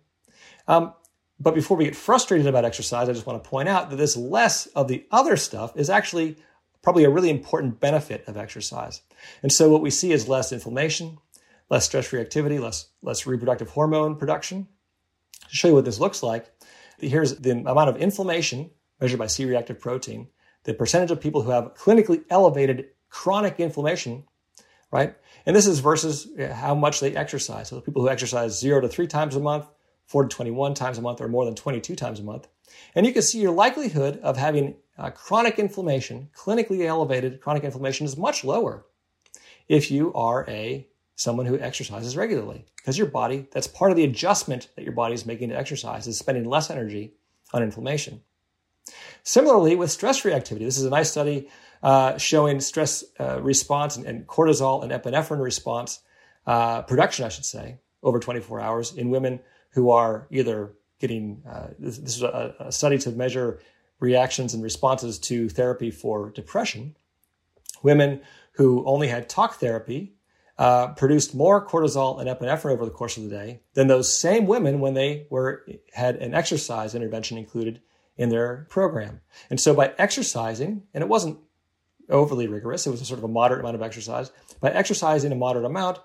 Um, 0.68 0.94
but 1.40 1.56
before 1.56 1.78
we 1.78 1.86
get 1.86 1.96
frustrated 1.96 2.48
about 2.48 2.66
exercise, 2.66 3.08
I 3.08 3.14
just 3.14 3.26
want 3.26 3.42
to 3.42 3.50
point 3.50 3.70
out 3.70 3.90
that 3.90 3.96
this 3.96 4.18
less 4.18 4.66
of 4.68 4.88
the 4.88 5.06
other 5.12 5.38
stuff 5.38 5.78
is 5.78 5.90
actually 5.90 6.38
probably 6.82 7.04
a 7.04 7.10
really 7.10 7.30
important 7.30 7.80
benefit 7.80 8.24
of 8.28 8.38
exercise. 8.38 9.02
And 9.44 9.52
so 9.52 9.70
what 9.70 9.82
we 9.82 9.90
see 9.90 10.12
is 10.12 10.28
less 10.28 10.52
inflammation, 10.52 11.18
less 11.70 11.86
stress 11.86 12.10
reactivity, 12.10 12.60
less, 12.60 12.90
less 13.02 13.26
reproductive 13.26 13.70
hormone 13.70 14.16
production. 14.16 14.68
To 15.50 15.56
show 15.56 15.68
you 15.70 15.76
what 15.76 15.86
this 15.86 16.00
looks 16.00 16.24
like, 16.24 16.52
here's 17.00 17.36
the 17.36 17.52
amount 17.52 17.90
of 17.90 17.98
inflammation 17.98 18.72
measured 19.00 19.20
by 19.20 19.28
C 19.28 19.46
reactive 19.46 19.80
protein, 19.80 20.28
the 20.64 20.74
percentage 20.74 21.12
of 21.12 21.22
people 21.22 21.42
who 21.42 21.52
have 21.52 21.74
clinically 21.74 22.24
elevated 22.30 22.88
chronic 23.10 23.60
inflammation, 23.60 24.26
right? 24.92 25.16
And 25.46 25.56
this 25.56 25.68
is 25.68 25.80
versus 25.80 26.28
how 26.52 26.76
much 26.76 27.00
they 27.00 27.16
exercise. 27.16 27.70
So 27.70 27.76
the 27.76 27.82
people 27.82 28.02
who 28.02 28.10
exercise 28.10 28.60
zero 28.60 28.82
to 28.82 28.90
three 28.90 29.08
times 29.08 29.36
a 29.36 29.40
month, 29.40 29.68
four 30.06 30.24
to 30.24 30.30
21 30.30 30.74
times 30.74 30.98
a 30.98 31.02
month, 31.02 31.22
or 31.22 31.28
more 31.28 31.46
than 31.46 31.56
22 31.56 31.96
times 31.96 32.20
a 32.20 32.24
month. 32.24 32.48
And 32.96 33.06
you 33.06 33.14
can 33.14 33.22
see 33.22 33.40
your 33.40 33.52
likelihood 33.52 34.20
of 34.22 34.38
having 34.38 34.76
uh, 34.98 35.12
chronic 35.12 35.60
inflammation, 35.60 36.30
clinically 36.36 36.86
elevated 36.86 37.42
chronic 37.42 37.64
inflammation 37.64 38.06
is 38.06 38.18
much 38.18 38.44
lower 38.44 38.86
if 39.68 39.92
you 39.92 40.14
are 40.14 40.46
a 40.50 40.88
someone 41.16 41.46
who 41.46 41.60
exercises 41.60 42.16
regularly 42.16 42.66
because 42.78 42.98
your 42.98 43.08
body 43.08 43.46
that's 43.52 43.68
part 43.68 43.92
of 43.92 43.98
the 43.98 44.06
adjustment 44.06 44.70
that 44.76 44.84
your 44.84 44.94
body 44.94 45.14
is 45.14 45.26
making 45.26 45.50
to 45.50 45.58
exercise 45.58 46.08
is 46.08 46.18
spending 46.18 46.46
less 46.46 46.70
energy 46.70 47.14
on 47.54 47.62
inflammation. 47.62 48.22
Similarly 49.24 49.76
with 49.76 49.92
stress 49.92 50.22
reactivity 50.22 50.60
this 50.60 50.78
is 50.78 50.86
a 50.86 50.90
nice 50.90 51.12
study 51.12 51.50
uh, 51.84 52.18
showing 52.18 52.60
stress 52.60 53.04
uh, 53.20 53.42
response 53.42 53.98
and, 53.98 54.06
and, 54.06 54.28
cortisol 54.28 54.84
and 54.84 54.92
epinephrine 54.92 55.42
response 55.42 56.02
uh, 56.46 56.82
production, 56.82 57.26
I 57.26 57.30
should 57.30 57.46
say, 57.46 57.80
over 58.02 58.20
24 58.20 58.60
hours 58.60 58.94
in 58.94 59.10
women 59.10 59.40
who 59.72 59.92
are 59.92 60.28
either 60.32 60.74
getting 61.00 61.42
uh, 61.48 61.68
this, 61.80 61.98
this, 61.98 62.16
is 62.18 62.24
a, 62.24 62.56
a, 62.60 62.72
study 62.72 62.98
to 63.00 63.12
measure 63.12 63.60
reactions 64.00 64.54
and 64.54 64.64
responses 64.64 65.20
to 65.20 65.50
therapy 65.50 65.92
for 65.92 66.30
depression. 66.32 66.96
Women 67.82 68.22
who 68.54 68.86
only 68.86 69.08
had 69.08 69.30
talk 69.30 69.56
therapy 69.56 70.14
uh, 70.58 70.90
produced 70.90 71.34
more 71.34 71.66
cortisol 71.66 72.20
and 72.20 72.30
epinephrine 72.30 72.74
over 72.74 72.86
the 72.86 72.92
course 72.92 73.16
of 73.16 73.24
the 73.24 73.30
day 73.30 73.62
than 73.74 73.88
those 73.88 74.16
same 74.16 74.46
women 74.46 74.82
when 74.82 74.94
they 74.94 75.26
were 75.30 75.66
had 75.94 76.18
an 76.18 76.34
exercise 76.34 76.96
intervention 76.96 77.38
included 77.38 77.82
in 78.18 78.30
their 78.30 78.68
program. 78.70 79.22
And 79.50 79.60
so 79.60 79.74
by 79.74 79.94
exercising, 79.98 80.84
and 80.94 81.02
it 81.02 81.08
wasn't 81.08 81.40
overly 82.10 82.48
rigorous. 82.48 82.86
It 82.86 82.92
was 82.92 83.02
a 83.02 83.06
sort 83.06 83.20
of 83.20 83.24
a 83.24 83.30
moderate 83.30 83.62
amount 83.62 83.76
of 83.76 83.82
exercise. 83.82 84.32
By 84.60 84.72
exercising 84.72 85.32
a 85.32 85.36
moderate 85.36 85.66
amount, 85.66 86.00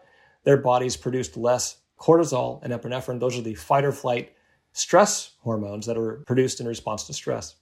their 0.45 0.57
bodies 0.57 0.97
produced 0.97 1.37
less 1.37 1.79
cortisol 1.99 2.63
and 2.63 2.73
epinephrine. 2.73 3.21
Those 3.21 3.39
are 3.39 3.43
the 3.43 3.55
fight 3.55 3.85
or 3.85 3.93
flight 3.93 4.34
stress 4.75 5.31
hormones 5.39 5.87
that 5.87 5.97
are 5.97 6.23
produced 6.27 6.61
in 6.61 6.69
response 6.69 7.05
to 7.05 7.15
stress. 7.15 7.55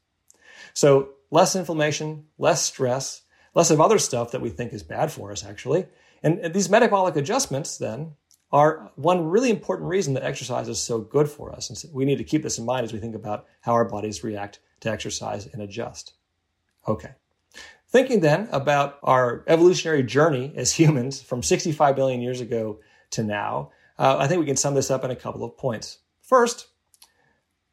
So 0.74 1.10
less 1.30 1.54
inflammation, 1.54 2.24
less 2.38 2.64
stress, 2.64 3.22
less 3.54 3.70
of 3.70 3.80
other 3.80 3.98
stuff 3.98 4.32
that 4.32 4.40
we 4.40 4.50
think 4.50 4.72
is 4.72 4.82
bad 4.82 5.12
for 5.12 5.30
us, 5.30 5.44
actually. 5.44 5.86
And 6.22 6.52
these 6.52 6.70
metabolic 6.70 7.14
adjustments 7.16 7.78
then 7.78 8.12
are 8.50 8.90
one 8.96 9.28
really 9.28 9.50
important 9.50 9.88
reason 9.88 10.14
that 10.14 10.24
exercise 10.24 10.68
is 10.68 10.80
so 10.80 11.00
good 11.00 11.28
for 11.28 11.52
us. 11.52 11.68
And 11.70 11.94
we 11.94 12.04
need 12.04 12.18
to 12.18 12.24
keep 12.24 12.42
this 12.42 12.58
in 12.58 12.64
mind 12.64 12.84
as 12.84 12.92
we 12.92 12.98
think 12.98 13.14
about 13.14 13.46
how 13.60 13.72
our 13.72 13.84
bodies 13.84 14.24
react 14.24 14.60
to 14.80 14.90
exercise 14.90 15.46
and 15.46 15.62
adjust. 15.62 16.14
Okay. 16.88 17.12
Thinking 17.88 18.20
then 18.20 18.48
about 18.52 18.98
our 19.02 19.44
evolutionary 19.46 20.02
journey 20.02 20.52
as 20.56 20.72
humans 20.72 21.20
from 21.20 21.42
65 21.42 21.94
billion 21.94 22.20
years 22.20 22.40
ago 22.40 22.80
to 23.10 23.22
now, 23.22 23.70
uh, 23.98 24.16
I 24.18 24.28
think 24.28 24.40
we 24.40 24.46
can 24.46 24.56
sum 24.56 24.74
this 24.74 24.90
up 24.90 25.04
in 25.04 25.10
a 25.10 25.16
couple 25.16 25.44
of 25.44 25.56
points. 25.56 25.98
First, 26.22 26.68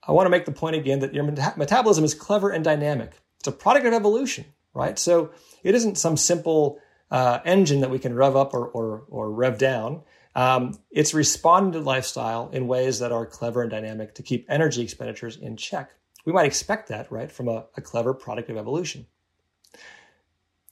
I 0.09 0.11
want 0.11 0.25
to 0.25 0.31
make 0.31 0.45
the 0.45 0.51
point 0.51 0.75
again 0.75 1.01
that 1.01 1.13
your 1.13 1.23
metabolism 1.23 2.03
is 2.03 2.15
clever 2.15 2.49
and 2.49 2.63
dynamic. 2.63 3.11
It's 3.37 3.47
a 3.47 3.51
product 3.51 3.85
of 3.85 3.93
evolution, 3.93 4.45
right? 4.73 4.97
So 4.97 5.29
it 5.63 5.75
isn't 5.75 5.99
some 5.99 6.17
simple 6.17 6.79
uh, 7.11 7.41
engine 7.45 7.81
that 7.81 7.91
we 7.91 7.99
can 7.99 8.15
rev 8.15 8.35
up 8.35 8.55
or, 8.55 8.69
or, 8.69 9.03
or 9.07 9.31
rev 9.31 9.59
down. 9.59 10.01
Um, 10.33 10.79
it's 10.89 11.13
responding 11.13 11.73
to 11.73 11.79
lifestyle 11.87 12.49
in 12.49 12.65
ways 12.65 12.97
that 12.97 13.11
are 13.11 13.27
clever 13.27 13.61
and 13.61 13.69
dynamic 13.69 14.15
to 14.15 14.23
keep 14.23 14.47
energy 14.49 14.81
expenditures 14.81 15.37
in 15.37 15.57
check. 15.57 15.91
We 16.25 16.33
might 16.33 16.47
expect 16.47 16.89
that, 16.89 17.11
right, 17.11 17.31
from 17.31 17.47
a, 17.47 17.67
a 17.77 17.81
clever 17.81 18.15
product 18.15 18.49
of 18.49 18.57
evolution. 18.57 19.05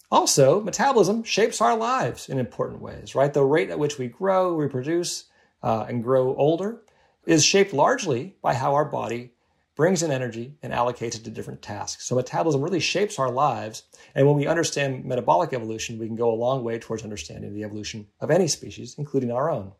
Also, 0.09 0.61
metabolism 0.61 1.23
shapes 1.23 1.61
our 1.61 1.77
lives 1.77 2.27
in 2.27 2.39
important 2.39 2.81
ways, 2.81 3.13
right? 3.13 3.31
The 3.31 3.45
rate 3.45 3.69
at 3.69 3.77
which 3.77 3.99
we 3.99 4.07
grow, 4.07 4.55
reproduce, 4.55 5.25
uh, 5.61 5.85
and 5.87 6.03
grow 6.03 6.35
older 6.35 6.81
is 7.27 7.43
shaped 7.43 7.73
largely 7.73 8.35
by 8.41 8.53
how 8.53 8.73
our 8.73 8.85
body 8.85 9.33
brings 9.75 10.01
in 10.01 10.09
energy 10.09 10.55
and 10.63 10.73
allocates 10.73 11.15
it 11.15 11.23
to 11.25 11.29
different 11.29 11.61
tasks. 11.61 12.05
So 12.05 12.15
metabolism 12.15 12.61
really 12.61 12.79
shapes 12.79 13.19
our 13.19 13.29
lives. 13.29 13.83
And 14.15 14.25
when 14.25 14.35
we 14.35 14.47
understand 14.47 15.05
metabolic 15.05 15.53
evolution, 15.53 15.99
we 15.99 16.07
can 16.07 16.15
go 16.15 16.31
a 16.31 16.35
long 16.35 16.63
way 16.63 16.79
towards 16.79 17.03
understanding 17.03 17.53
the 17.53 17.63
evolution 17.63 18.07
of 18.21 18.31
any 18.31 18.47
species, 18.47 18.95
including 18.97 19.31
our 19.31 19.51
own. 19.51 19.73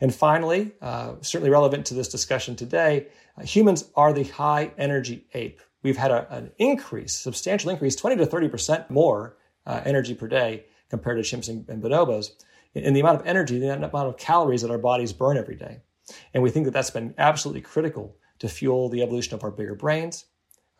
And 0.00 0.14
finally, 0.14 0.72
uh, 0.80 1.16
certainly 1.20 1.50
relevant 1.50 1.84
to 1.86 1.94
this 1.94 2.08
discussion 2.08 2.56
today, 2.56 3.08
uh, 3.36 3.42
humans 3.42 3.90
are 3.96 4.12
the 4.12 4.24
high 4.24 4.72
energy 4.78 5.26
ape. 5.34 5.60
We've 5.82 5.96
had 5.96 6.10
a, 6.10 6.32
an 6.32 6.52
increase, 6.58 7.14
substantial 7.14 7.70
increase, 7.70 7.96
20 7.96 8.16
to 8.16 8.26
30% 8.26 8.88
more 8.88 9.36
uh, 9.66 9.82
energy 9.84 10.14
per 10.14 10.28
day 10.28 10.64
compared 10.88 11.22
to 11.22 11.36
chimps 11.36 11.48
and, 11.48 11.68
and 11.68 11.82
bonobos 11.82 12.30
in 12.74 12.94
the 12.94 13.00
amount 13.00 13.20
of 13.20 13.26
energy, 13.26 13.58
the 13.58 13.74
amount 13.74 13.94
of 13.94 14.16
calories 14.16 14.62
that 14.62 14.70
our 14.70 14.78
bodies 14.78 15.12
burn 15.12 15.36
every 15.36 15.56
day. 15.56 15.82
And 16.34 16.42
we 16.42 16.50
think 16.50 16.64
that 16.64 16.72
that's 16.72 16.90
been 16.90 17.14
absolutely 17.18 17.62
critical 17.62 18.16
to 18.38 18.48
fuel 18.48 18.88
the 18.88 19.02
evolution 19.02 19.34
of 19.34 19.42
our 19.42 19.50
bigger 19.50 19.74
brains, 19.74 20.26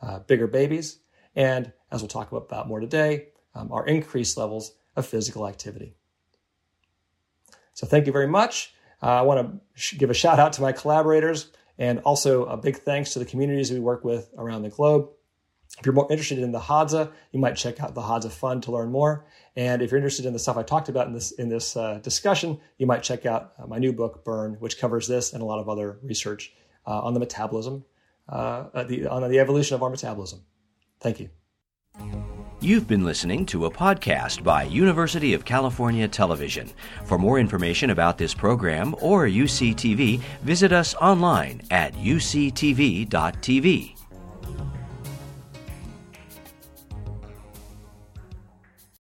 uh, 0.00 0.20
bigger 0.20 0.46
babies, 0.46 1.00
and 1.34 1.72
as 1.90 2.00
we'll 2.02 2.08
talk 2.08 2.32
about 2.32 2.68
more 2.68 2.80
today, 2.80 3.28
um, 3.54 3.72
our 3.72 3.86
increased 3.86 4.36
levels 4.36 4.72
of 4.96 5.06
physical 5.06 5.46
activity. 5.46 5.94
So 7.74 7.86
thank 7.86 8.06
you 8.06 8.12
very 8.12 8.26
much. 8.26 8.74
Uh, 9.02 9.06
I 9.06 9.22
want 9.22 9.46
to 9.46 9.60
sh- 9.74 9.96
give 9.96 10.10
a 10.10 10.14
shout 10.14 10.38
out 10.38 10.52
to 10.54 10.62
my 10.62 10.72
collaborators 10.72 11.52
and 11.78 12.00
also 12.00 12.44
a 12.46 12.56
big 12.56 12.78
thanks 12.78 13.12
to 13.12 13.20
the 13.20 13.24
communities 13.24 13.70
we 13.70 13.78
work 13.78 14.04
with 14.04 14.30
around 14.36 14.62
the 14.62 14.68
globe. 14.68 15.10
If 15.78 15.86
you're 15.86 15.94
more 15.94 16.10
interested 16.10 16.38
in 16.38 16.52
the 16.52 16.58
Hadza, 16.58 17.12
you 17.32 17.38
might 17.38 17.56
check 17.56 17.80
out 17.80 17.94
the 17.94 18.00
Hadza 18.00 18.30
Fund 18.30 18.62
to 18.64 18.72
learn 18.72 18.90
more. 18.90 19.26
And 19.56 19.80
if 19.80 19.90
you're 19.90 19.98
interested 19.98 20.26
in 20.26 20.32
the 20.32 20.38
stuff 20.38 20.56
I 20.56 20.62
talked 20.62 20.88
about 20.88 21.06
in 21.06 21.12
this 21.12 21.32
in 21.32 21.48
this 21.48 21.76
uh, 21.76 22.00
discussion, 22.02 22.60
you 22.78 22.86
might 22.86 23.02
check 23.02 23.26
out 23.26 23.52
uh, 23.58 23.66
my 23.66 23.78
new 23.78 23.92
book, 23.92 24.24
Burn, 24.24 24.54
which 24.54 24.78
covers 24.78 25.06
this 25.06 25.32
and 25.32 25.42
a 25.42 25.44
lot 25.44 25.60
of 25.60 25.68
other 25.68 25.98
research 26.02 26.52
uh, 26.86 27.00
on 27.00 27.14
the 27.14 27.20
metabolism, 27.20 27.84
uh, 28.28 28.84
the, 28.84 29.06
on 29.06 29.28
the 29.30 29.38
evolution 29.38 29.74
of 29.76 29.82
our 29.82 29.90
metabolism. 29.90 30.42
Thank 31.00 31.20
you. 31.20 31.28
You've 32.60 32.88
been 32.88 33.04
listening 33.04 33.46
to 33.46 33.66
a 33.66 33.70
podcast 33.70 34.42
by 34.42 34.64
University 34.64 35.32
of 35.32 35.44
California 35.44 36.08
Television. 36.08 36.68
For 37.04 37.16
more 37.16 37.38
information 37.38 37.90
about 37.90 38.18
this 38.18 38.34
program 38.34 38.96
or 39.00 39.26
UCTV, 39.26 40.18
visit 40.42 40.72
us 40.72 40.96
online 40.96 41.62
at 41.70 41.94
uctv.tv. 41.94 43.08